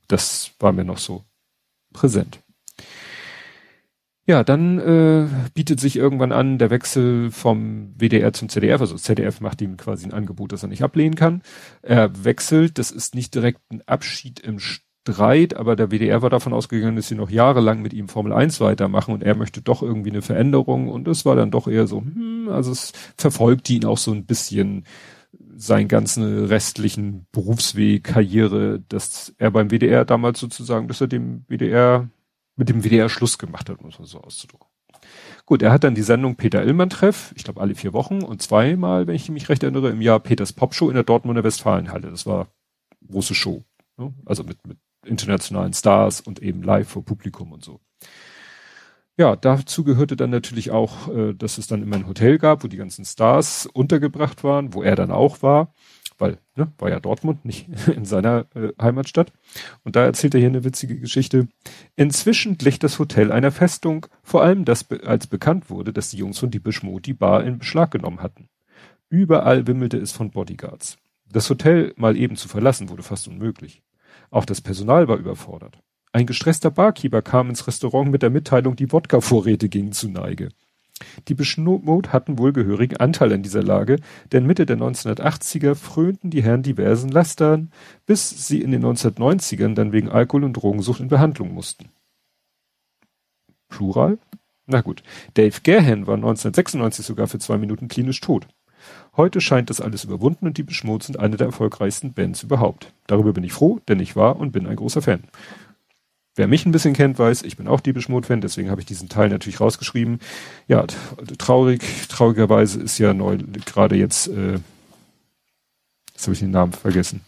[0.08, 1.24] Das war mir noch so
[1.94, 2.42] präsent.
[4.26, 8.82] Ja, dann äh, bietet sich irgendwann an der Wechsel vom WDR zum ZDF.
[8.82, 11.42] Also ZDF macht ihm quasi ein Angebot, das er nicht ablehnen kann.
[11.82, 14.60] Er wechselt, das ist nicht direkt ein Abschied im
[15.08, 18.60] Streit, aber der WDR war davon ausgegangen, dass sie noch jahrelang mit ihm Formel 1
[18.60, 22.02] weitermachen und er möchte doch irgendwie eine Veränderung und es war dann doch eher so,
[22.02, 24.86] hm, also es verfolgt ihn auch so ein bisschen
[25.56, 32.10] seinen ganzen restlichen Berufsweg, Karriere, dass er beim WDR damals sozusagen, dass er dem WDR
[32.56, 34.68] mit dem WDR Schluss gemacht hat, muss man so auszudrücken.
[35.46, 38.42] Gut, er hat dann die Sendung Peter Illmann Treff, ich glaube alle vier Wochen und
[38.42, 42.10] zweimal, wenn ich mich recht erinnere, im Jahr Peters Popshow in der Dortmunder Westfalenhalle.
[42.12, 42.50] Das war
[43.10, 43.64] große Show.
[43.98, 44.14] Ne?
[44.26, 47.80] Also mit, mit internationalen Stars und eben live vor Publikum und so.
[49.18, 52.68] Ja, dazu gehörte dann natürlich auch, äh, dass es dann immer ein Hotel gab, wo
[52.68, 55.74] die ganzen Stars untergebracht waren, wo er dann auch war
[56.20, 59.32] weil ne, war ja Dortmund, nicht in seiner äh, Heimatstadt.
[59.84, 61.48] Und da erzählt er hier eine witzige Geschichte.
[61.96, 66.38] Inzwischen glich das Hotel einer Festung, vor allem das, als bekannt wurde, dass die Jungs
[66.38, 68.50] von die Mode die Bar in Beschlag genommen hatten.
[69.10, 70.98] Überall wimmelte es von Bodyguards.
[71.32, 73.82] Das Hotel mal eben zu verlassen wurde fast unmöglich.
[74.32, 75.80] Auch das Personal war überfordert.
[76.12, 80.50] Ein gestresster Barkeeper kam ins Restaurant mit der Mitteilung, die Wodka-Vorräte gingen zu Neige.
[81.28, 83.98] Die Beschnot hatten wohl gehörigen Anteil an dieser Lage,
[84.32, 87.72] denn Mitte der 1980er frönten die Herren diversen Lastern,
[88.06, 91.90] bis sie in den 1990ern dann wegen Alkohol- und Drogensucht in Behandlung mussten.
[93.70, 94.18] Plural?
[94.66, 95.04] Na gut.
[95.36, 98.48] Dave Gahan war 1996 sogar für zwei Minuten klinisch tot.
[99.18, 102.94] Heute scheint das alles überwunden und die Beschmut sind eine der erfolgreichsten Bands überhaupt.
[103.08, 105.24] Darüber bin ich froh, denn ich war und bin ein großer Fan.
[106.36, 109.10] Wer mich ein bisschen kennt, weiß, ich bin auch Diebisch Mode-Fan, deswegen habe ich diesen
[109.10, 110.20] Teil natürlich rausgeschrieben.
[110.68, 110.86] Ja,
[111.38, 114.60] traurig, traurigerweise ist ja neu, gerade jetzt, äh,
[116.14, 117.22] jetzt habe ich den Namen vergessen.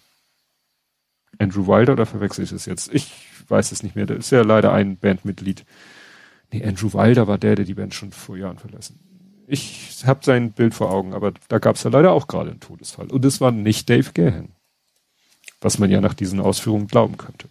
[1.39, 2.93] Andrew Wilder oder verwechsel ich das jetzt?
[2.93, 3.11] Ich
[3.49, 4.05] weiß es nicht mehr.
[4.05, 5.65] Da ist ja leider ein Bandmitglied.
[6.53, 8.99] Nee, Andrew Wilder war der, der die Band schon vor Jahren verlassen.
[9.51, 12.61] Ich habe sein Bild vor Augen, aber da gab es ja leider auch gerade einen
[12.61, 13.07] Todesfall.
[13.07, 14.47] Und es war nicht Dave Gahan.
[15.59, 17.49] Was man ja nach diesen Ausführungen glauben könnte.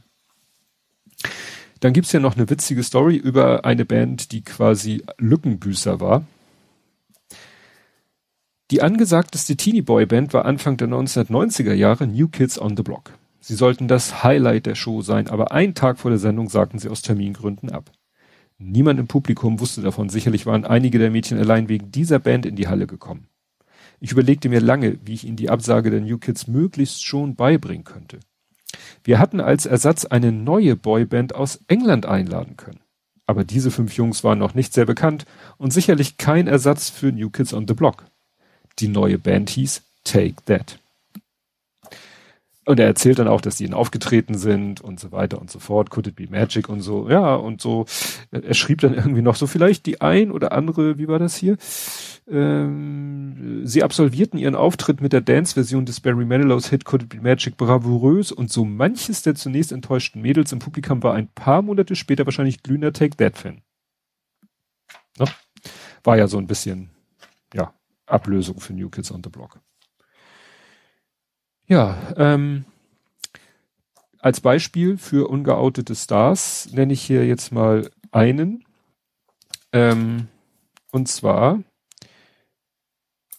[1.81, 6.25] Dann gibt's ja noch eine witzige Story über eine Band, die quasi Lückenbüßer war.
[8.71, 13.13] Die angesagteste Teenie Boy Band war Anfang der 1990er Jahre New Kids on the Block.
[13.41, 16.89] Sie sollten das Highlight der Show sein, aber einen Tag vor der Sendung sagten sie
[16.89, 17.91] aus Termingründen ab.
[18.62, 20.11] Niemand im Publikum wusste davon.
[20.11, 23.27] Sicherlich waren einige der Mädchen allein wegen dieser Band in die Halle gekommen.
[24.01, 27.85] Ich überlegte mir lange, wie ich ihnen die Absage der New Kids möglichst schon beibringen
[27.85, 28.20] könnte.
[29.03, 32.81] Wir hatten als Ersatz eine neue Boyband aus England einladen können.
[33.25, 35.25] Aber diese fünf Jungs waren noch nicht sehr bekannt
[35.57, 38.05] und sicherlich kein Ersatz für New Kids on the Block.
[38.79, 40.80] Die neue Band hieß Take That.
[42.66, 45.59] Und er erzählt dann auch, dass die ihn aufgetreten sind und so weiter und so
[45.59, 45.88] fort.
[45.88, 47.09] Could it be magic und so.
[47.09, 47.87] Ja, und so.
[48.31, 51.57] Er schrieb dann irgendwie noch so vielleicht die ein oder andere, wie war das hier?
[52.31, 57.20] Ähm, sie absolvierten ihren Auftritt mit der Dance-Version des Barry Manilows Hit Could It Be
[57.20, 61.96] Magic bravourös und so manches der zunächst enttäuschten Mädels im Publikum war ein paar Monate
[61.96, 63.62] später wahrscheinlich glühender Take That-Fan.
[65.18, 65.25] Ne?
[66.05, 66.90] War ja so ein bisschen,
[67.55, 67.73] ja,
[68.07, 69.61] Ablösung für New Kids on the Block.
[71.71, 72.65] Ja, ähm,
[74.19, 78.65] als Beispiel für ungeoutete Stars nenne ich hier jetzt mal einen.
[79.73, 80.27] Ähm,
[80.91, 81.61] und zwar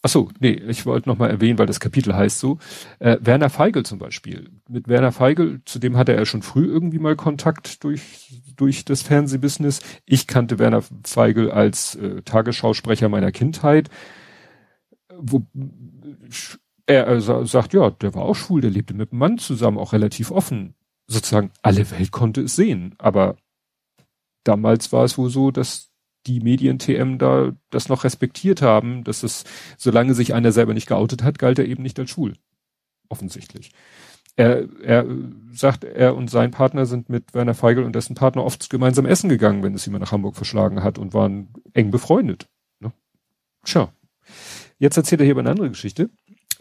[0.04, 2.58] Ach so, nee, ich wollte noch mal erwähnen, weil das Kapitel heißt so.
[2.98, 4.50] Äh, Werner Feigl zum Beispiel.
[4.67, 9.04] Mit Werner Feigl, zu dem hatte er schon früh irgendwie mal Kontakt durch, durch das
[9.04, 9.82] Fernsehbusiness.
[10.08, 13.89] Ich kannte Werner Feigl als äh, Tagesschausprecher meiner Kindheit.
[15.20, 15.46] Wo,
[16.86, 19.94] er, er sagt, ja, der war auch schwul, der lebte mit einem Mann zusammen, auch
[19.94, 20.76] relativ offen.
[21.08, 22.96] Sozusagen alle Welt konnte es sehen.
[22.98, 23.38] Aber
[24.44, 25.91] damals war es wohl so, dass
[26.28, 29.44] die Medien-TM da das noch respektiert haben, dass es,
[29.78, 32.34] solange sich einer selber nicht geoutet hat, galt er eben nicht als schwul.
[33.10, 33.72] Offensichtlich.
[34.36, 35.06] Er, er
[35.52, 39.30] sagt, er und sein Partner sind mit Werner Feigl und dessen Partner oft gemeinsam essen
[39.30, 42.48] gegangen, wenn es jemand nach Hamburg verschlagen hat und waren eng befreundet.
[42.80, 42.94] Ne?
[43.65, 43.91] Tja.
[44.78, 46.10] Jetzt erzählt er hier über eine andere Geschichte.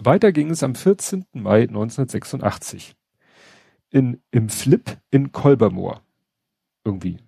[0.03, 1.27] Weiter ging es am 14.
[1.33, 2.95] Mai 1986.
[3.91, 6.01] In, im Flip in Kolbermoor.
[6.85, 7.19] Irgendwie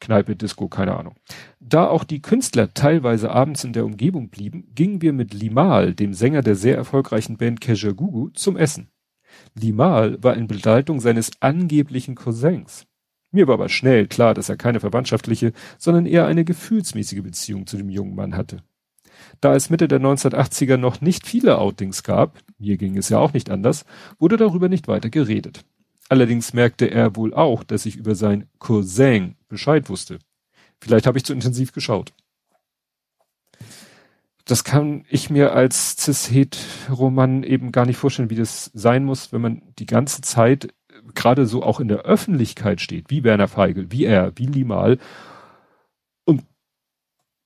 [0.00, 1.16] Kneipe, Disco, keine Ahnung.
[1.60, 6.12] Da auch die Künstler teilweise abends in der Umgebung blieben, gingen wir mit Limal, dem
[6.12, 8.90] Sänger der sehr erfolgreichen Band Kejagugu, zum Essen.
[9.54, 12.86] Limal war in Begleitung seines angeblichen Cousins.
[13.32, 17.76] Mir war aber schnell klar, dass er keine verwandtschaftliche, sondern eher eine gefühlsmäßige Beziehung zu
[17.76, 18.62] dem jungen Mann hatte.
[19.40, 23.32] Da es Mitte der 1980er noch nicht viele Outings gab, mir ging es ja auch
[23.32, 23.84] nicht anders,
[24.18, 25.64] wurde darüber nicht weiter geredet.
[26.08, 30.18] Allerdings merkte er wohl auch, dass ich über sein Cousin Bescheid wusste.
[30.80, 32.12] Vielleicht habe ich zu intensiv geschaut.
[34.44, 39.40] Das kann ich mir als Cis-Het-Roman eben gar nicht vorstellen, wie das sein muss, wenn
[39.40, 40.74] man die ganze Zeit
[41.14, 44.98] gerade so auch in der Öffentlichkeit steht, wie Werner Feigl, wie er, wie Limal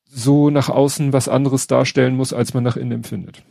[0.08, 3.42] so nach außen was anderes darstellen muss, als man nach innen empfindet.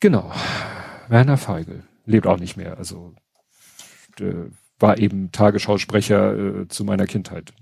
[0.00, 0.30] Genau.
[1.08, 2.76] Werner Feigl lebt auch nicht mehr.
[2.78, 3.14] Also
[4.78, 7.52] war eben Tagesschausprecher äh, zu meiner Kindheit.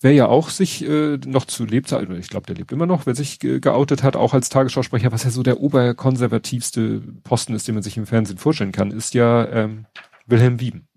[0.00, 3.14] Wer ja auch sich äh, noch zu Lebzeiten, ich glaube, der lebt immer noch, wer
[3.14, 7.74] sich ge geoutet hat, auch als Tagesschausprecher, was ja so der oberkonservativste Posten ist, den
[7.74, 9.86] man sich im Fernsehen vorstellen kann, ist ja ähm,
[10.26, 10.87] Wilhelm Wieben.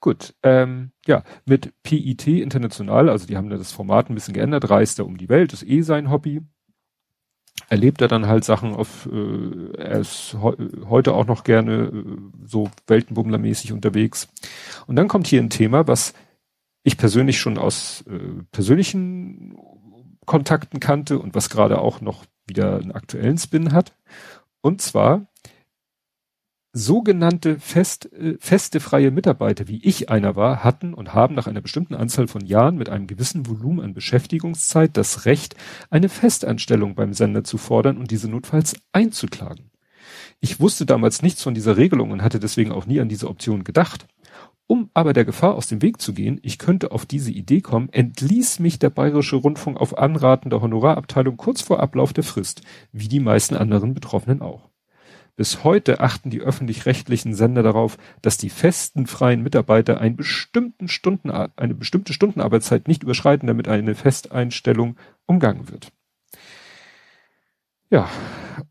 [0.00, 4.70] Gut, ähm, ja, mit PIT International, also die haben da das Format ein bisschen geändert,
[4.70, 6.42] reist er um die Welt, ist eh sein Hobby
[7.68, 12.16] erlebt er dann halt Sachen auf, äh, er ist he heute auch noch gerne äh,
[12.44, 14.28] so Weltenbummlermäßig unterwegs.
[14.86, 16.14] Und dann kommt hier ein Thema, was
[16.82, 19.58] ich persönlich schon aus äh, persönlichen
[20.24, 23.92] Kontakten kannte und was gerade auch noch wieder einen aktuellen Spin hat.
[24.60, 25.26] Und zwar
[26.78, 31.60] sogenannte fest, äh, feste freie Mitarbeiter, wie ich einer war, hatten und haben nach einer
[31.60, 35.56] bestimmten Anzahl von Jahren mit einem gewissen Volumen an Beschäftigungszeit das Recht,
[35.90, 39.70] eine Festanstellung beim Sender zu fordern und diese notfalls einzuklagen.
[40.40, 43.64] Ich wusste damals nichts von dieser Regelung und hatte deswegen auch nie an diese Option
[43.64, 44.06] gedacht.
[44.66, 47.88] Um aber der Gefahr aus dem Weg zu gehen, ich könnte auf diese Idee kommen,
[47.90, 52.60] entließ mich der Bayerische Rundfunk auf Anraten der Honorarabteilung kurz vor Ablauf der Frist,
[52.92, 54.68] wie die meisten anderen Betroffenen auch.
[55.38, 61.30] Bis heute achten die öffentlich-rechtlichen Sender darauf, dass die festen freien Mitarbeiter einen bestimmten Stunden,
[61.30, 64.96] eine bestimmte Stundenarbeitszeit nicht überschreiten, damit eine Festeinstellung
[65.26, 65.92] umgangen wird.
[67.88, 68.08] Ja,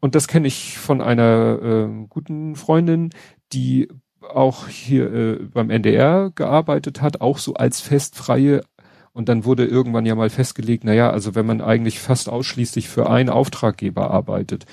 [0.02, 3.12] und das kenne ich von einer äh, guten Freundin,
[3.54, 3.88] die
[4.20, 8.62] auch hier äh, beim NDR gearbeitet hat, auch so als festfreie
[9.18, 13.10] und dann wurde irgendwann ja mal festgelegt, naja, also wenn man eigentlich fast ausschließlich für
[13.10, 14.68] einen Auftraggeber arbeitet,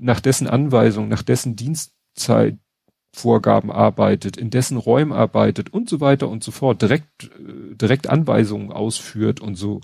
[0.00, 6.44] nach dessen Anweisung, nach dessen Dienstzeitvorgaben arbeitet, in dessen Räumen arbeitet und so weiter und
[6.44, 9.80] so fort, direkt, äh, direkt Anweisungen ausführt und so,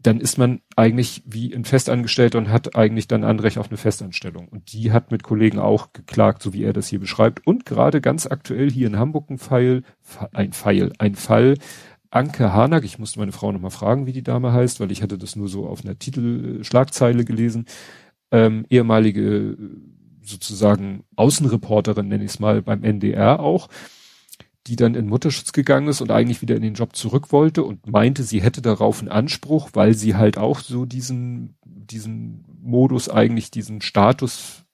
[0.00, 4.48] dann ist man eigentlich wie ein Festangestellter und hat eigentlich dann Anrecht auf eine Festanstellung.
[4.48, 7.44] Und die hat mit Kollegen auch geklagt, so wie er das hier beschreibt.
[7.46, 9.82] Und gerade ganz aktuell hier in Hamburg ein Pfeil,
[10.32, 11.58] ein Pfeil, ein Fall,
[12.10, 15.18] Anke Hanak, ich musste meine Frau nochmal fragen, wie die Dame heißt, weil ich hatte
[15.18, 17.66] das nur so auf einer Titelschlagzeile gelesen.
[18.30, 19.56] Ähm, ehemalige
[20.22, 23.68] sozusagen Außenreporterin, nenne ich es mal, beim NDR auch,
[24.66, 27.86] die dann in Mutterschutz gegangen ist und eigentlich wieder in den Job zurück wollte und
[27.86, 33.50] meinte, sie hätte darauf einen Anspruch, weil sie halt auch so diesen, diesen Modus eigentlich,
[33.50, 34.64] diesen Status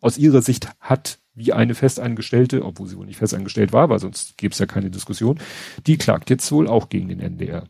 [0.00, 4.36] aus ihrer Sicht hat, wie eine Festangestellte, obwohl sie wohl nicht festangestellt war, weil sonst
[4.38, 5.38] gäbe es ja keine Diskussion,
[5.86, 7.68] die klagt jetzt wohl auch gegen den NDR.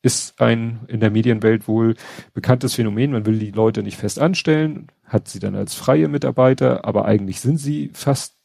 [0.00, 1.96] Ist ein in der Medienwelt wohl
[2.32, 3.12] bekanntes Phänomen.
[3.12, 7.40] Man will die Leute nicht fest anstellen, hat sie dann als freie Mitarbeiter, aber eigentlich
[7.40, 8.36] sind sie fast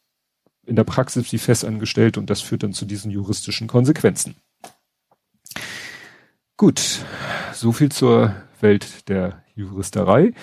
[0.65, 4.35] in der Praxis wie festangestellt und das führt dann zu diesen juristischen Konsequenzen.
[6.57, 7.05] Gut,
[7.53, 10.33] so viel zur Welt der Juristerei.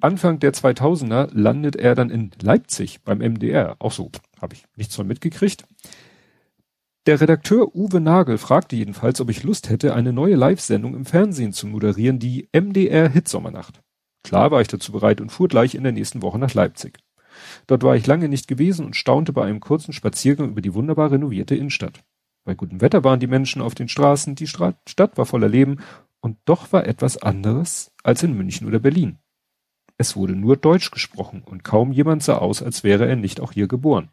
[0.00, 3.76] Anfang der 2000er landet er dann in Leipzig beim MDR.
[3.80, 5.64] Auch so, habe ich nichts von mitgekriegt.
[7.06, 11.52] Der Redakteur Uwe Nagel fragte jedenfalls, ob ich Lust hätte, eine neue Live-Sendung im Fernsehen
[11.52, 13.80] zu moderieren, die MDR Hitsommernacht.
[14.22, 16.98] Klar war ich dazu bereit und fuhr gleich in der nächsten Woche nach Leipzig.
[17.66, 21.10] Dort war ich lange nicht gewesen und staunte bei einem kurzen Spaziergang über die wunderbar
[21.10, 22.04] renovierte Innenstadt.
[22.44, 25.78] Bei gutem Wetter waren die Menschen auf den Straßen, die Stadt war voller Leben
[26.20, 29.18] und doch war etwas anderes als in München oder Berlin.
[29.98, 33.52] Es wurde nur Deutsch gesprochen und kaum jemand sah aus, als wäre er nicht auch
[33.52, 34.10] hier geboren.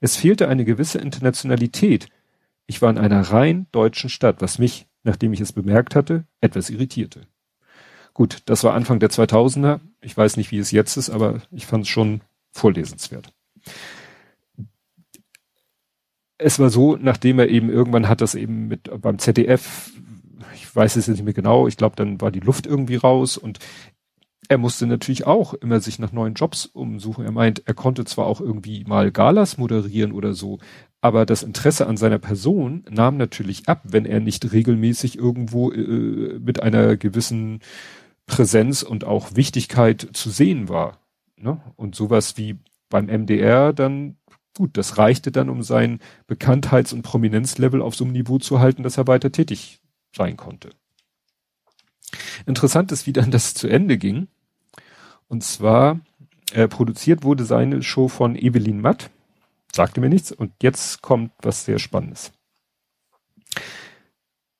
[0.00, 2.08] Es fehlte eine gewisse Internationalität.
[2.66, 6.68] Ich war in einer rein deutschen Stadt, was mich, nachdem ich es bemerkt hatte, etwas
[6.68, 7.22] irritierte.
[8.12, 9.80] Gut, das war Anfang der 2000er.
[10.02, 12.20] Ich weiß nicht, wie es jetzt ist, aber ich fand es schon
[12.52, 13.32] vorlesenswert.
[16.38, 19.92] Es war so, nachdem er eben irgendwann hat das eben mit beim ZDF,
[20.54, 23.38] ich weiß es jetzt nicht mehr genau, ich glaube, dann war die Luft irgendwie raus
[23.38, 23.58] und
[24.48, 27.24] er musste natürlich auch immer sich nach neuen Jobs umsuchen.
[27.24, 30.58] Er meint, er konnte zwar auch irgendwie mal Galas moderieren oder so,
[31.00, 36.38] aber das Interesse an seiner Person nahm natürlich ab, wenn er nicht regelmäßig irgendwo äh,
[36.38, 37.60] mit einer gewissen
[38.26, 40.98] Präsenz und auch Wichtigkeit zu sehen war.
[41.36, 41.60] Ne?
[41.76, 44.16] Und sowas wie beim MDR dann,
[44.56, 48.82] gut, das reichte dann, um sein Bekanntheits- und Prominenzlevel auf so einem Niveau zu halten,
[48.82, 49.80] dass er weiter tätig
[50.14, 50.70] sein konnte.
[52.46, 54.28] Interessant ist, wie dann das zu Ende ging.
[55.28, 56.00] Und zwar
[56.52, 59.10] äh, produziert wurde seine Show von Evelyn Matt.
[59.72, 60.32] Sagte mir nichts.
[60.32, 62.32] Und jetzt kommt was sehr Spannendes.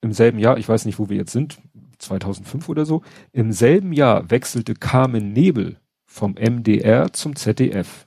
[0.01, 1.59] Im selben Jahr, ich weiß nicht, wo wir jetzt sind,
[1.99, 3.03] 2005 oder so,
[3.33, 8.07] im selben Jahr wechselte Carmen Nebel vom MDR zum ZDF.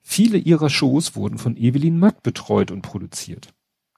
[0.00, 3.54] Viele ihrer Shows wurden von Evelyn Matt betreut und produziert.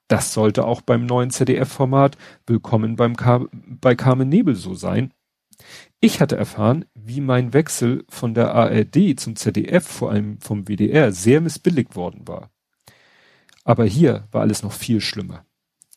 [0.09, 5.15] Das sollte auch beim neuen ZDF-Format Willkommen beim Car bei Carmen Nebel so sein.
[6.01, 11.13] Ich hatte erfahren, wie mein Wechsel von der ARD zum ZDF, vor allem vom WDR,
[11.13, 12.51] sehr missbilligt worden war.
[13.65, 15.47] Aber hier war alles noch viel schlimmer.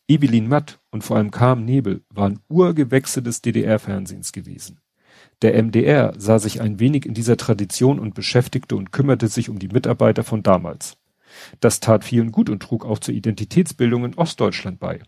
[0.08, 4.80] Evelyn Matt und vor allem Carmen Nebel waren Urgewächse des DDR-Fernsehens gewesen.
[5.42, 9.60] Der MDR sah sich ein wenig in dieser Tradition und beschäftigte und kümmerte sich um
[9.60, 10.98] die Mitarbeiter von damals.
[11.60, 15.02] Das tat vielen gut und trug auch zur Identitätsbildung in Ostdeutschland bei.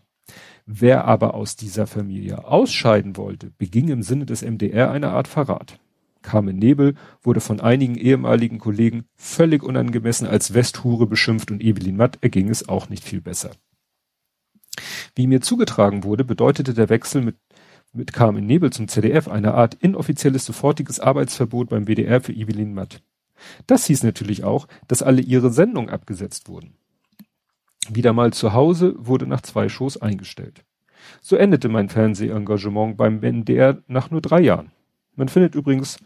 [0.66, 5.78] Wer aber aus dieser Familie ausscheiden wollte, beging im Sinne des MDR eine Art Verrat.
[6.22, 12.18] Carmen Nebel wurde von einigen ehemaligen Kollegen völlig unangemessen als Westhure beschimpft und Evelyn Matt
[12.20, 13.52] erging es auch nicht viel besser.
[15.14, 17.36] Wie mir zugetragen wurde, bedeutete der Wechsel mit,
[17.92, 23.02] mit Carmen Nebel zum ZDF eine Art inoffizielles sofortiges Arbeitsverbot beim WDR für Evelyn Matt.
[23.66, 26.74] Das hieß natürlich auch, dass alle ihre Sendungen abgesetzt wurden.
[27.88, 30.64] Wieder mal zu Hause wurde nach zwei Shows eingestellt.
[31.20, 34.70] So endete mein Fernsehengagement beim NDR nach nur drei Jahren.
[35.16, 35.98] Man findet übrigens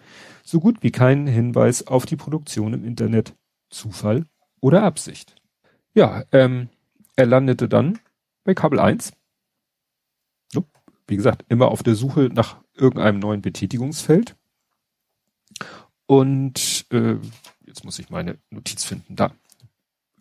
[0.44, 3.34] so gut wie keinen Hinweis auf die Produktion im Internet.
[3.70, 4.26] Zufall
[4.60, 5.34] oder Absicht.
[5.94, 6.68] Ja, ähm,
[7.16, 7.98] er landete dann
[8.44, 9.12] bei Kabel 1.
[11.06, 14.36] Wie gesagt, immer auf der Suche nach irgendeinem neuen Betätigungsfeld.
[16.06, 17.16] Und äh,
[17.66, 19.16] jetzt muss ich meine Notiz finden.
[19.16, 19.32] Da.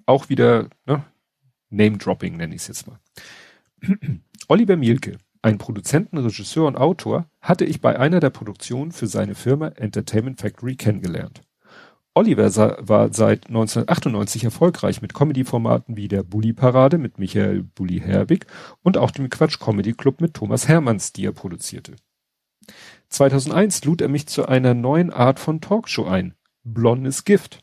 [0.06, 1.06] Auch wieder ne,
[1.74, 3.00] Name-Dropping nenne ich es jetzt mal.
[4.48, 9.36] Oliver Mielke, ein Produzenten, Regisseur und Autor, hatte ich bei einer der Produktionen für seine
[9.36, 11.42] Firma Entertainment Factory kennengelernt.
[12.16, 12.46] Oliver
[12.88, 18.46] war seit 1998 erfolgreich mit Comedy-Formaten wie der Bully-Parade mit Michael Bully Herbig
[18.84, 21.96] und auch dem Quatsch Comedy Club mit Thomas Hermanns, die er produzierte.
[23.10, 26.36] 2001 lud er mich zu einer neuen Art von Talkshow ein.
[26.64, 27.62] Blondes Gift.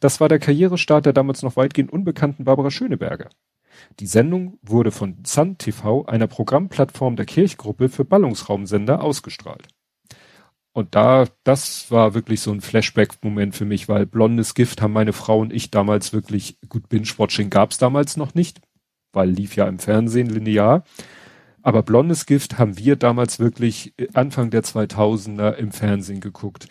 [0.00, 3.28] Das war der Karrierestart der damals noch weitgehend unbekannten Barbara Schöneberger.
[4.00, 9.68] Die Sendung wurde von Sun TV, einer Programmplattform der Kirchgruppe für Ballungsraumsender, ausgestrahlt.
[10.72, 15.12] Und da, das war wirklich so ein Flashback-Moment für mich, weil blondes Gift haben meine
[15.12, 18.60] Frau und ich damals wirklich, gut, Binge-Watching gab's damals noch nicht,
[19.12, 20.84] weil lief ja im Fernsehen linear.
[21.62, 26.68] Aber blondes Gift haben wir damals wirklich Anfang der 2000er im Fernsehen geguckt.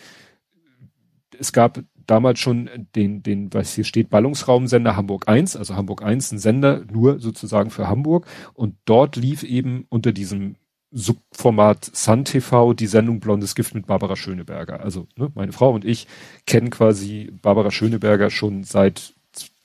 [1.37, 6.31] Es gab damals schon den, den, was hier steht, Ballungsraumsender Hamburg 1, also Hamburg 1,
[6.31, 8.25] ein Sender nur sozusagen für Hamburg.
[8.53, 10.55] Und dort lief eben unter diesem
[10.91, 14.79] Subformat Sun TV die Sendung Blondes Gift mit Barbara Schöneberger.
[14.79, 16.07] Also ne, meine Frau und ich
[16.45, 19.13] kennen quasi Barbara Schöneberger schon seit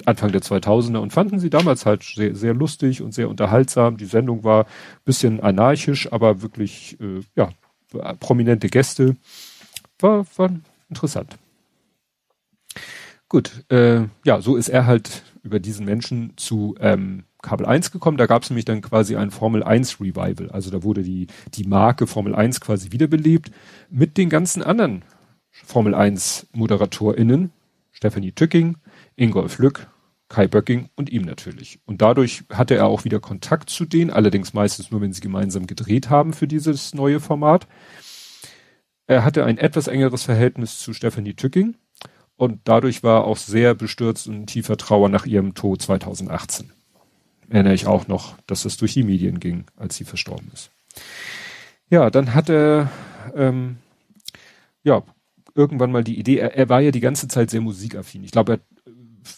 [0.04, 3.96] Anfang der 2000er und fanden sie damals halt sehr, sehr lustig und sehr unterhaltsam.
[3.96, 4.66] Die Sendung war
[5.04, 7.50] bisschen anarchisch, aber wirklich, äh, ja,
[8.18, 9.16] prominente Gäste.
[10.00, 10.50] War, war
[10.88, 11.38] interessant.
[13.32, 18.18] Gut, äh, ja, so ist er halt über diesen Menschen zu ähm, Kabel 1 gekommen.
[18.18, 20.50] Da gab es nämlich dann quasi ein Formel 1 Revival.
[20.50, 23.50] Also da wurde die, die Marke Formel 1 quasi wiederbelebt
[23.88, 25.02] mit den ganzen anderen
[25.50, 27.52] Formel 1 ModeratorInnen.
[27.90, 28.76] Stephanie Tücking,
[29.16, 29.86] Ingolf Lück,
[30.28, 31.80] Kai Böcking und ihm natürlich.
[31.86, 35.66] Und dadurch hatte er auch wieder Kontakt zu denen, allerdings meistens nur, wenn sie gemeinsam
[35.66, 37.66] gedreht haben für dieses neue Format.
[39.06, 41.76] Er hatte ein etwas engeres Verhältnis zu Stephanie Tücking
[42.42, 46.72] und dadurch war auch sehr bestürzt und tiefer Trauer nach ihrem Tod 2018.
[47.48, 50.72] Erinnere ich auch noch, dass es durch die Medien ging, als sie verstorben ist.
[51.88, 52.90] Ja, dann hat er
[53.36, 53.76] ähm,
[54.82, 55.04] ja
[55.54, 58.24] irgendwann mal die Idee, er, er war ja die ganze Zeit sehr musikaffin.
[58.24, 58.60] Ich glaube, er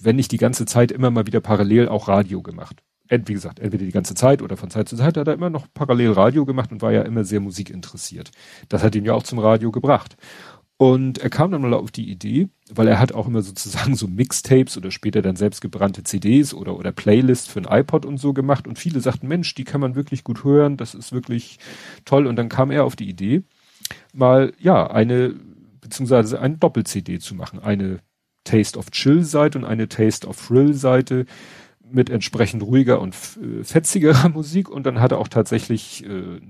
[0.00, 2.82] wenn nicht die ganze Zeit, immer mal wieder parallel auch Radio gemacht.
[3.08, 5.50] Ent, wie gesagt, entweder die ganze Zeit oder von Zeit zu Zeit hat er immer
[5.50, 8.30] noch parallel Radio gemacht und war ja immer sehr musikinteressiert.
[8.70, 10.16] Das hat ihn ja auch zum Radio gebracht.
[10.76, 14.08] Und er kam dann mal auf die Idee, weil er hat auch immer sozusagen so
[14.08, 18.32] Mixtapes oder später dann selbst gebrannte CDs oder, oder Playlists für ein iPod und so
[18.32, 18.66] gemacht.
[18.66, 21.58] Und viele sagten, Mensch, die kann man wirklich gut hören, das ist wirklich
[22.04, 22.26] toll.
[22.26, 23.42] Und dann kam er auf die Idee,
[24.12, 25.34] mal, ja, eine
[25.80, 27.60] beziehungsweise eine Doppel-CD zu machen.
[27.60, 28.00] Eine
[28.44, 31.26] Taste of Chill-Seite und eine Taste of Thrill-Seite
[31.90, 36.40] mit entsprechend ruhiger und äh, fetzigerer Musik und dann hat er auch tatsächlich äh,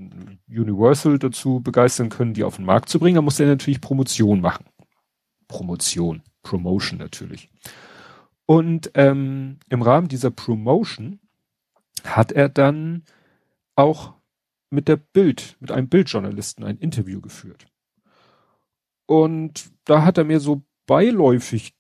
[0.48, 3.16] Universal dazu begeistern können, die auf den Markt zu bringen.
[3.16, 4.66] Da musste er natürlich Promotion machen.
[5.48, 7.50] Promotion, Promotion natürlich.
[8.46, 11.20] Und ähm, im Rahmen dieser Promotion
[12.04, 13.04] hat er dann
[13.74, 14.14] auch
[14.70, 17.66] mit der Bild, mit einem Bildjournalisten ein Interview geführt.
[19.06, 21.74] Und da hat er mir so beiläufig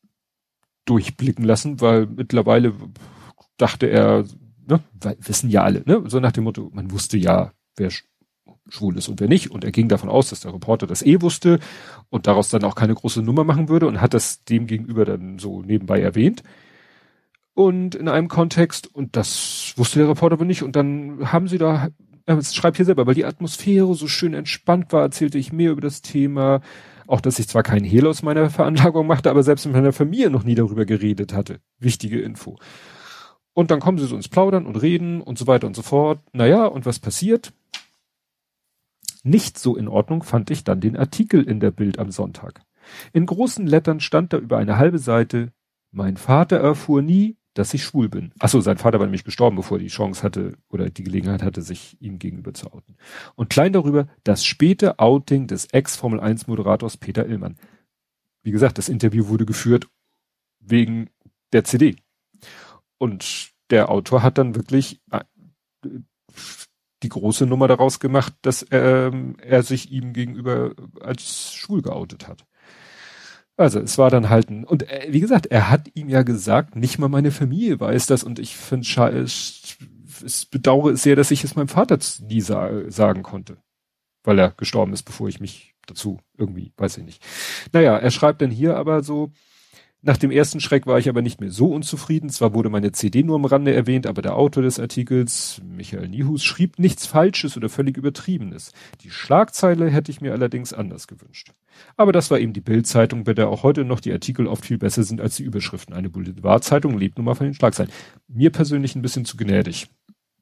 [0.84, 2.74] durchblicken lassen, weil mittlerweile
[3.56, 4.24] dachte er,
[4.66, 4.80] ne,
[5.18, 7.90] wissen ja alle, ne, so nach dem Motto, man wusste ja, wer
[8.68, 9.50] schwul ist und wer nicht.
[9.50, 11.60] Und er ging davon aus, dass der Reporter das eh wusste
[12.10, 15.38] und daraus dann auch keine große Nummer machen würde und hat das dem gegenüber dann
[15.38, 16.42] so nebenbei erwähnt.
[17.54, 21.58] Und in einem Kontext, und das wusste der Reporter aber nicht, und dann haben sie
[21.58, 21.88] da,
[22.26, 25.80] er schreibt hier selber, weil die Atmosphäre so schön entspannt war, erzählte ich mehr über
[25.80, 26.62] das Thema,
[27.06, 30.30] auch dass ich zwar keinen Hehl aus meiner Veranlagung machte, aber selbst mit meiner Familie
[30.30, 31.60] noch nie darüber geredet hatte.
[31.78, 32.56] Wichtige Info.
[33.54, 36.20] Und dann kommen sie so ins Plaudern und reden und so weiter und so fort.
[36.32, 37.52] Naja, und was passiert?
[39.22, 42.62] Nicht so in Ordnung fand ich dann den Artikel in der Bild am Sonntag.
[43.12, 45.52] In großen Lettern stand da über eine halbe Seite,
[45.90, 48.32] mein Vater erfuhr nie, dass ich schwul bin.
[48.40, 51.62] Achso, sein Vater war nämlich gestorben, bevor er die Chance hatte oder die Gelegenheit hatte,
[51.62, 52.96] sich ihm gegenüber zu outen.
[53.36, 57.56] Und klein darüber das späte Outing des Ex-Formel 1 Moderators Peter Illmann.
[58.42, 59.86] Wie gesagt, das Interview wurde geführt
[60.58, 61.08] wegen
[61.52, 61.96] der CD.
[63.04, 65.20] Und der Autor hat dann wirklich äh,
[67.02, 72.46] die große Nummer daraus gemacht, dass ähm, er sich ihm gegenüber als schwul geoutet hat.
[73.58, 76.76] Also es war dann halt ein, und äh, wie gesagt, er hat ihm ja gesagt,
[76.76, 79.76] nicht mal meine Familie weiß das und ich finde es,
[80.24, 83.58] es bedauere es sehr, dass ich es meinem Vater nie sa sagen konnte,
[84.22, 87.22] weil er gestorben ist, bevor ich mich dazu irgendwie, weiß ich nicht.
[87.74, 89.30] Naja, er schreibt dann hier aber so,
[90.06, 92.28] nach dem ersten Schreck war ich aber nicht mehr so unzufrieden.
[92.28, 96.44] Zwar wurde meine CD nur am Rande erwähnt, aber der Autor des Artikels, Michael Nihus,
[96.44, 98.72] schrieb nichts Falsches oder völlig Übertriebenes.
[99.00, 101.52] Die Schlagzeile hätte ich mir allerdings anders gewünscht.
[101.96, 104.76] Aber das war eben die Bildzeitung, bei der auch heute noch die Artikel oft viel
[104.76, 105.94] besser sind als die Überschriften.
[105.94, 107.90] Eine Boulevardzeitung lebt nun mal von den Schlagzeilen.
[108.28, 109.88] Mir persönlich ein bisschen zu gnädig.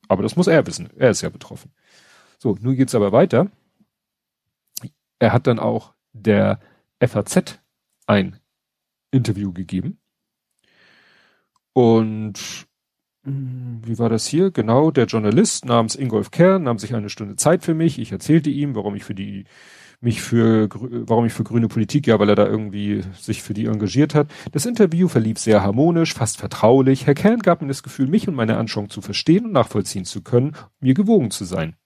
[0.09, 0.91] Aber das muss er wissen.
[0.97, 1.71] Er ist ja betroffen.
[2.39, 3.49] So, nun geht's aber weiter.
[5.21, 6.59] Er hat dann auch der
[7.01, 7.61] FAZ
[8.07, 8.41] ein
[9.13, 9.99] Interview gegeben.
[11.73, 12.67] Und
[13.25, 14.51] hm, wie war das hier?
[14.51, 17.99] Genau, der Journalist namens Ingolf Kern nahm sich eine Stunde Zeit für mich.
[17.99, 19.45] Ich erzählte ihm, warum ich für die
[20.01, 23.67] mich für warum ich für grüne Politik, ja, weil er da irgendwie sich für die
[23.67, 24.29] engagiert hat.
[24.51, 27.07] Das Interview verlief sehr harmonisch, fast vertraulich.
[27.07, 30.23] Herr Kern gab mir das Gefühl, mich und meine Anschauung zu verstehen und nachvollziehen zu
[30.23, 31.77] können, mir gewogen zu sein.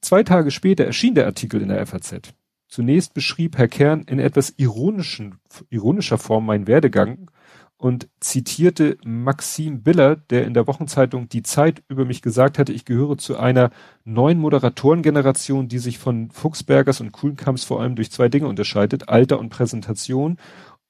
[0.00, 2.32] Zwei Tage später erschien der Artikel in der FAZ.
[2.70, 5.40] Zunächst beschrieb Herr Kern in etwas ironischen,
[5.70, 7.28] ironischer Form meinen Werdegang
[7.76, 12.84] und zitierte Maxim Biller, der in der Wochenzeitung Die Zeit über mich gesagt hatte, ich
[12.84, 13.70] gehöre zu einer
[14.04, 19.40] neuen Moderatorengeneration, die sich von Fuchsbergers und Kuhnkamps vor allem durch zwei Dinge unterscheidet, Alter
[19.40, 20.36] und Präsentation.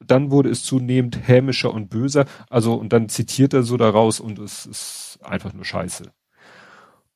[0.01, 2.27] Dann wurde es zunehmend hämischer und böser.
[2.51, 6.13] Also, und dann zitiert er so daraus und es ist einfach nur scheiße.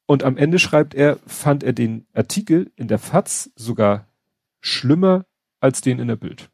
[0.07, 4.07] Und am Ende schreibt er, fand er den Artikel in der FAZ sogar
[4.65, 5.27] schlimmer
[5.61, 6.51] als den in der Bild.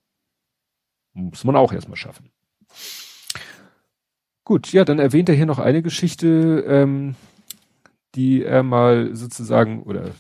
[1.13, 2.31] Muss man auch erstmal schaffen.
[4.45, 7.15] Gut, ja, dann erwähnt er hier noch eine Geschichte, ähm,
[8.15, 10.11] die er mal sozusagen oder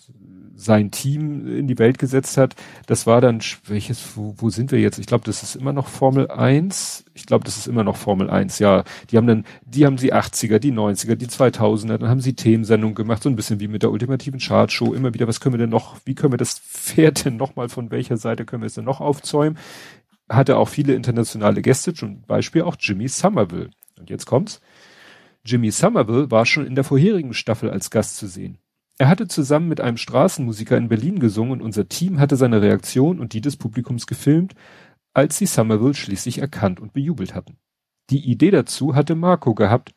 [0.61, 2.54] sein Team in die Welt gesetzt hat.
[2.86, 4.98] Das war dann, welches, wo, wo sind wir jetzt?
[4.98, 7.04] Ich glaube, das ist immer noch Formel 1.
[7.14, 8.84] Ich glaube, das ist immer noch Formel 1, ja.
[9.11, 12.94] Die haben dann, die haben die 80er, die 90er, die 2000er, dann haben sie Themensendungen
[12.94, 14.92] gemacht, so ein bisschen wie mit der ultimativen Chartshow.
[14.92, 17.90] Immer wieder, was können wir denn noch, wie können wir das Pferd denn nochmal, von
[17.90, 19.58] welcher Seite können wir es denn noch aufzäumen?
[20.28, 23.70] Hatte auch viele internationale Gäste, zum Beispiel auch Jimmy Somerville.
[23.98, 24.61] Und jetzt kommt's.
[25.44, 28.58] Jimmy Somerville war schon in der vorherigen Staffel als Gast zu sehen.
[29.01, 33.18] Er hatte zusammen mit einem Straßenmusiker in Berlin gesungen und unser Team hatte seine Reaktion
[33.18, 34.55] und die des Publikums gefilmt,
[35.14, 37.57] als sie Somerville schließlich erkannt und bejubelt hatten.
[38.11, 39.94] Die Idee dazu hatte Marco gehabt.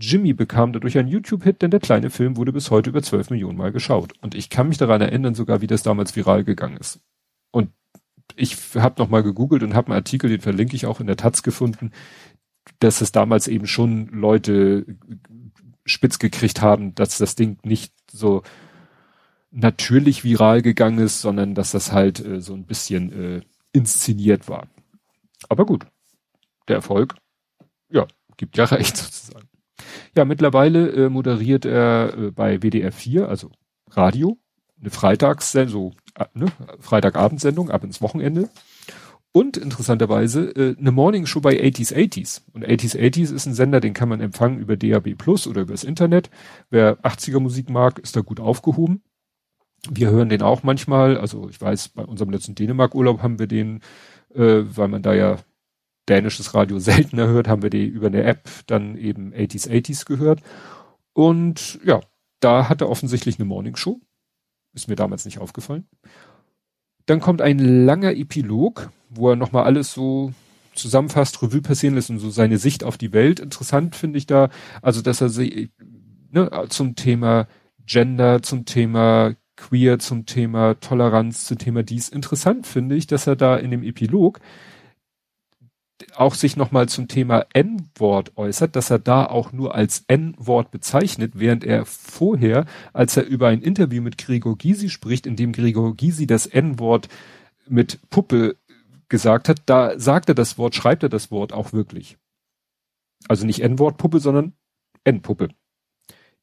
[0.00, 3.58] Jimmy bekam dadurch einen YouTube-Hit, denn der kleine Film wurde bis heute über 12 Millionen
[3.58, 4.14] Mal geschaut.
[4.22, 6.98] Und ich kann mich daran erinnern, sogar wie das damals viral gegangen ist.
[7.52, 7.70] Und
[8.34, 11.44] ich habe nochmal gegoogelt und habe einen Artikel, den verlinke ich auch in der Taz
[11.44, 11.92] gefunden,
[12.80, 14.84] dass es damals eben schon Leute
[15.84, 18.42] spitz gekriegt haben, dass das Ding nicht so
[19.50, 23.40] natürlich viral gegangen ist, sondern dass das halt äh, so ein bisschen äh,
[23.72, 24.68] inszeniert war.
[25.48, 25.86] Aber gut,
[26.68, 27.14] der Erfolg,
[27.90, 28.06] ja,
[28.36, 29.48] gibt ja recht sozusagen.
[30.16, 33.50] Ja, mittlerweile äh, moderiert er äh, bei WDR 4, also
[33.90, 34.38] Radio,
[34.80, 36.46] eine Freitagssendung, so ne,
[36.80, 38.48] Freitagabendsendung ab ins Wochenende.
[39.36, 42.40] Und interessanterweise äh, eine Morning Show bei 80s 80s.
[42.54, 45.84] Und 80s 80s ist ein Sender, den kann man empfangen über DAB Plus oder übers
[45.84, 46.30] Internet.
[46.70, 49.02] Wer 80er Musik mag, ist da gut aufgehoben.
[49.90, 51.18] Wir hören den auch manchmal.
[51.18, 53.82] Also ich weiß, bei unserem letzten Dänemark-Urlaub haben wir den,
[54.34, 55.36] äh, weil man da ja
[56.08, 60.40] dänisches Radio seltener hört, haben wir die über eine App dann eben 80s 80s gehört.
[61.12, 62.00] Und ja,
[62.40, 64.00] da hat er offensichtlich eine Morning Show.
[64.72, 65.86] Ist mir damals nicht aufgefallen.
[67.04, 70.32] Dann kommt ein langer Epilog, wo er nochmal alles so
[70.74, 73.40] zusammenfasst, Revue passieren lässt und so seine Sicht auf die Welt.
[73.40, 74.50] Interessant finde ich da,
[74.82, 75.70] also dass er sich
[76.30, 77.46] ne, zum Thema
[77.86, 82.08] Gender, zum Thema Queer, zum Thema Toleranz, zum Thema dies.
[82.08, 84.40] Interessant finde ich, dass er da in dem Epilog
[86.14, 91.32] auch sich nochmal zum Thema N-Wort äußert, dass er da auch nur als N-Wort bezeichnet,
[91.36, 95.96] während er vorher, als er über ein Interview mit Gregor Gysi spricht, in dem Gregor
[95.96, 97.08] Gysi das N-Wort
[97.66, 98.56] mit Puppe
[99.08, 102.18] gesagt hat, da sagt er das Wort, schreibt er das Wort auch wirklich.
[103.28, 104.52] Also nicht N-Wort Puppe, sondern
[105.04, 105.48] N-Puppe.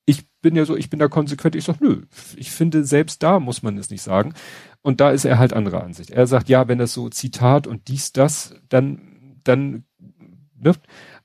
[0.06, 2.04] Ich bin ja so, ich bin da konsequent, ich sag, nö,
[2.36, 4.34] ich finde, selbst da muss man es nicht sagen.
[4.82, 6.10] Und da ist er halt anderer Ansicht.
[6.10, 9.86] Er sagt, ja, wenn das so Zitat und dies, das, dann dann,
[10.56, 10.74] ne?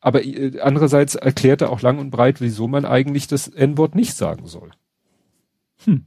[0.01, 4.15] Aber äh, andererseits erklärt er auch lang und breit, wieso man eigentlich das N-Wort nicht
[4.15, 4.71] sagen soll.
[5.85, 6.07] Hm.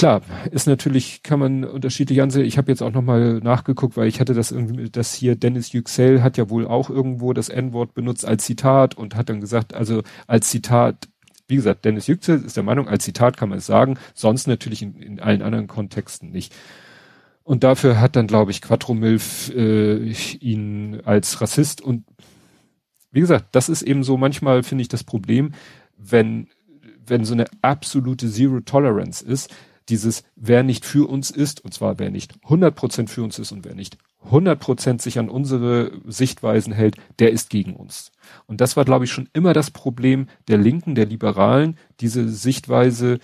[0.00, 2.46] Klar, ist natürlich, kann man unterschiedlich ansehen.
[2.46, 6.22] Ich habe jetzt auch nochmal nachgeguckt, weil ich hatte das irgendwie, das hier, Dennis Yüksel
[6.22, 10.02] hat ja wohl auch irgendwo das N-Wort benutzt als Zitat und hat dann gesagt, also
[10.26, 11.10] als Zitat,
[11.48, 14.80] wie gesagt, Dennis Yüksel ist der Meinung, als Zitat kann man es sagen, sonst natürlich
[14.80, 16.54] in, in allen anderen Kontexten nicht.
[17.42, 22.04] Und dafür hat dann, glaube ich, Quattromilf äh, ihn als Rassist und
[23.12, 25.52] wie gesagt, das ist eben so manchmal, finde ich, das Problem,
[25.98, 26.48] wenn,
[27.04, 29.50] wenn so eine absolute Zero Tolerance ist,
[29.88, 33.64] dieses, wer nicht für uns ist, und zwar wer nicht 100% für uns ist und
[33.64, 38.12] wer nicht 100% sich an unsere Sichtweisen hält, der ist gegen uns.
[38.46, 43.18] Und das war, glaube ich, schon immer das Problem der Linken, der Liberalen, diese Sichtweise,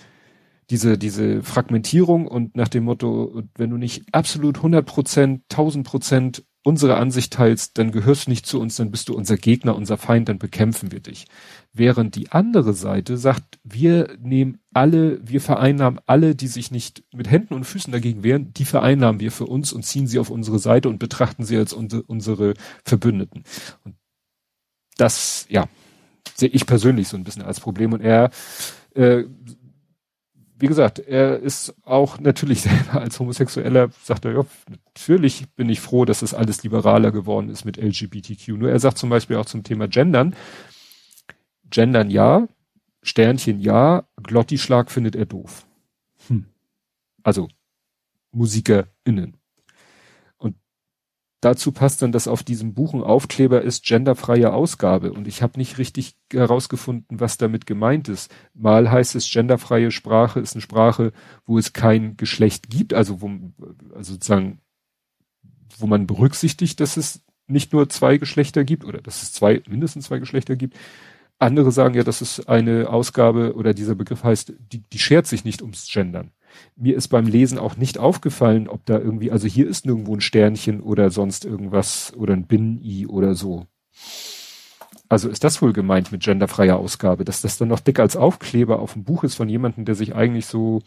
[0.69, 6.97] diese, diese Fragmentierung und nach dem Motto, wenn du nicht absolut 100 Prozent, 1000 Unsere
[6.97, 10.27] Ansicht teilst, dann gehörst du nicht zu uns, dann bist du unser Gegner, unser Feind,
[10.27, 11.25] dann bekämpfen wir dich.
[11.71, 17.31] Während die andere Seite sagt, wir nehmen alle, wir vereinnahmen alle, die sich nicht mit
[17.31, 20.59] Händen und Füßen dagegen wehren, die vereinnahmen wir für uns und ziehen sie auf unsere
[20.59, 22.53] Seite und betrachten sie als unsere, unsere
[22.83, 23.45] Verbündeten.
[23.85, 23.95] Und
[24.97, 25.69] das, ja,
[26.35, 27.93] sehe ich persönlich so ein bisschen als Problem.
[27.93, 28.29] Und er
[28.93, 29.23] äh,
[30.59, 35.79] wie gesagt, er ist auch natürlich selber als Homosexueller, sagt er, ja, natürlich bin ich
[35.79, 38.49] froh, dass das alles liberaler geworden ist mit LGBTQ.
[38.49, 40.35] Nur er sagt zum Beispiel auch zum Thema Gendern,
[41.69, 42.47] Gendern ja,
[43.03, 45.65] Sternchen ja, Glottischlag findet er doof.
[46.27, 46.45] Hm.
[47.23, 47.47] Also
[48.31, 49.37] MusikerInnen.
[51.39, 55.59] Dazu passt dann, dass auf diesem Buch ein Aufkleber ist genderfreie Ausgabe und ich habe
[55.59, 58.33] nicht richtig herausgefunden, was damit gemeint ist.
[58.55, 61.13] Mal heißt es genderfreie Sprache ist eine Sprache,
[61.45, 63.29] wo es kein Geschlecht gibt, also wo
[63.93, 64.61] also sozusagen
[65.77, 70.05] wo man berücksichtigt, dass es nicht nur zwei Geschlechter gibt oder dass es zwei mindestens
[70.05, 70.75] zwei Geschlechter gibt.
[71.37, 75.45] Andere sagen ja, dass es eine Ausgabe oder dieser Begriff heißt, die, die schert sich
[75.45, 76.31] nicht ums Gendern
[76.75, 80.21] mir ist beim Lesen auch nicht aufgefallen, ob da irgendwie, also hier ist nirgendwo ein
[80.21, 83.65] Sternchen oder sonst irgendwas oder ein Bin-I oder so.
[85.09, 88.79] Also ist das wohl gemeint mit genderfreier Ausgabe, dass das dann noch dick als Aufkleber
[88.79, 90.81] auf dem Buch ist von jemandem, der sich eigentlich so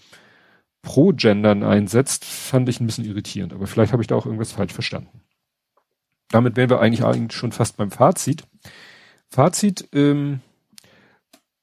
[0.83, 3.53] pro Gendern einsetzt, fand ich ein bisschen irritierend.
[3.53, 5.23] Aber vielleicht habe ich da auch irgendwas falsch verstanden.
[6.31, 8.45] Damit wären wir eigentlich, eigentlich schon fast beim Fazit.
[9.29, 10.41] Fazit, ähm,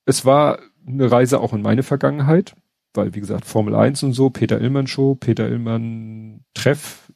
[0.06, 2.56] es war eine Reise auch in meine Vergangenheit
[2.98, 7.12] weil wie gesagt, Formel 1 und so, Peter Illmann Show, Peter Illmann Treff,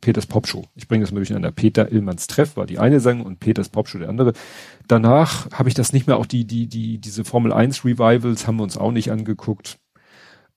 [0.00, 0.64] Peters Pop Show.
[0.74, 1.50] Ich bringe das mal durcheinander.
[1.50, 4.34] Peter Illmanns Treff war die eine Sang und Peters Pop Show der andere.
[4.88, 8.56] Danach habe ich das nicht mehr, auch die, die, die, diese Formel 1 Revivals haben
[8.56, 9.78] wir uns auch nicht angeguckt.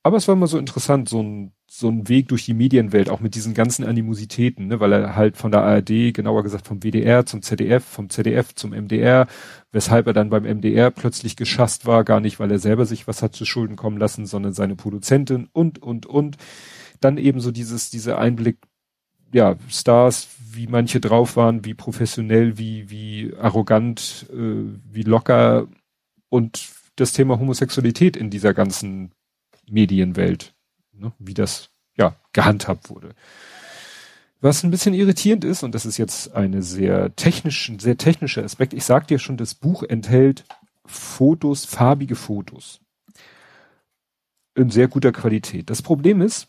[0.01, 3.19] Aber es war immer so interessant, so ein, so ein Weg durch die Medienwelt, auch
[3.19, 7.25] mit diesen ganzen Animositäten, ne, weil er halt von der ARD, genauer gesagt vom WDR
[7.25, 9.27] zum ZDF, vom ZDF zum MDR,
[9.71, 13.21] weshalb er dann beim MDR plötzlich geschasst war, gar nicht, weil er selber sich was
[13.21, 16.37] hat zu Schulden kommen lassen, sondern seine Produzentin und, und, und.
[17.01, 18.57] Dann eben so dieses, dieser Einblick,
[19.33, 25.67] ja, Stars, wie manche drauf waren, wie professionell, wie, wie arrogant, äh, wie locker
[26.29, 29.11] und das Thema Homosexualität in dieser ganzen
[29.71, 30.53] Medienwelt,
[30.91, 33.15] ne, wie das ja gehandhabt wurde.
[34.41, 38.73] Was ein bisschen irritierend ist, und das ist jetzt eine sehr technisch, sehr technischer Aspekt,
[38.73, 40.45] ich sag dir schon, das Buch enthält
[40.85, 42.79] Fotos, farbige Fotos.
[44.55, 45.69] in sehr guter Qualität.
[45.69, 46.47] Das Problem ist,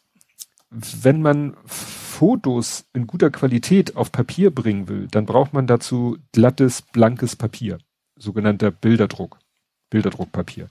[0.70, 6.82] wenn man Fotos in guter Qualität auf Papier bringen will, dann braucht man dazu glattes,
[6.82, 7.78] blankes Papier,
[8.16, 9.38] sogenannter Bilderdruck,
[9.90, 10.68] Bilderdruckpapier.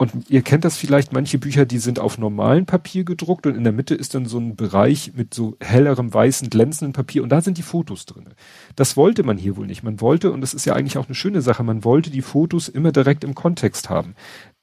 [0.00, 3.64] Und ihr kennt das vielleicht, manche Bücher, die sind auf normalem Papier gedruckt und in
[3.64, 7.42] der Mitte ist dann so ein Bereich mit so hellerem, weißen, glänzenden Papier und da
[7.42, 8.30] sind die Fotos drin.
[8.76, 9.82] Das wollte man hier wohl nicht.
[9.82, 12.70] Man wollte, und das ist ja eigentlich auch eine schöne Sache, man wollte die Fotos
[12.70, 14.14] immer direkt im Kontext haben.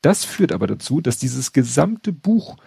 [0.02, 2.58] Das führt aber dazu, dass dieses gesamte Buch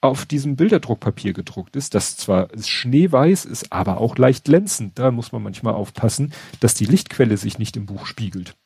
[0.00, 4.98] auf diesem Bilderdruckpapier gedruckt ist, das zwar schneeweiß ist, aber auch leicht glänzend.
[4.98, 8.56] Da muss man manchmal aufpassen, dass die Lichtquelle sich nicht im Buch spiegelt.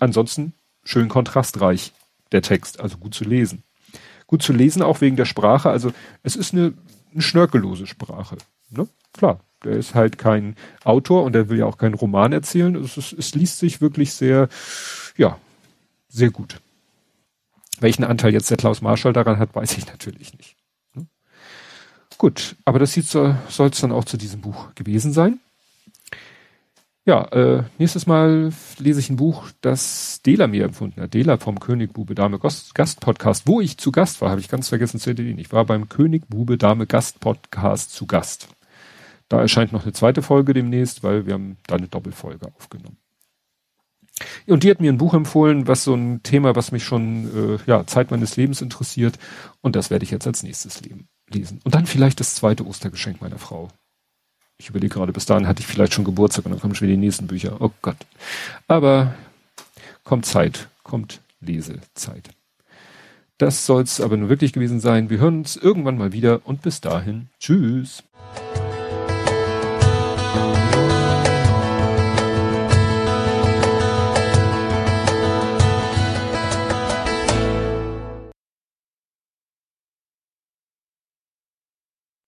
[0.00, 0.54] Ansonsten
[0.84, 1.92] schön kontrastreich,
[2.32, 3.62] der Text, also gut zu lesen.
[4.26, 6.74] Gut zu lesen auch wegen der Sprache, also es ist eine,
[7.12, 8.36] eine schnörkellose Sprache.
[8.70, 8.86] Ne?
[9.12, 10.54] Klar, der ist halt kein
[10.84, 12.74] Autor und der will ja auch keinen Roman erzählen.
[12.76, 14.48] Es, ist, es liest sich wirklich sehr,
[15.16, 15.38] ja,
[16.08, 16.60] sehr gut.
[17.80, 20.56] Welchen Anteil jetzt der Klaus Marschall daran hat, weiß ich natürlich nicht.
[20.94, 21.06] Ne?
[22.18, 25.40] Gut, aber das soll es dann auch zu diesem Buch gewesen sein.
[27.08, 31.14] Ja, äh, nächstes Mal lese ich ein Buch, das Dela mir empfunden hat.
[31.14, 34.68] Dela vom König Bube Dame Gast Podcast, wo ich zu Gast war, habe ich ganz
[34.68, 35.38] vergessen zu erwähnen.
[35.38, 38.48] Ich war beim König Bube Dame Gast Podcast zu Gast.
[39.30, 42.98] Da erscheint noch eine zweite Folge demnächst, weil wir haben da eine Doppelfolge aufgenommen.
[44.46, 47.58] Und die hat mir ein Buch empfohlen, was so ein Thema, was mich schon äh,
[47.66, 49.18] ja Zeit meines Lebens interessiert.
[49.62, 50.82] Und das werde ich jetzt als nächstes
[51.30, 51.60] lesen.
[51.64, 53.68] Und dann vielleicht das zweite Ostergeschenk meiner Frau.
[54.60, 56.96] Ich überlege gerade, bis dahin hatte ich vielleicht schon Geburtstag und dann kommen schon wieder
[56.96, 57.60] die nächsten Bücher.
[57.60, 57.96] Oh Gott.
[58.66, 59.14] Aber
[60.02, 62.30] kommt Zeit, kommt Lesezeit.
[63.38, 65.10] Das soll's aber nur wirklich gewesen sein.
[65.10, 67.28] Wir hören uns irgendwann mal wieder und bis dahin.
[67.38, 68.02] Tschüss.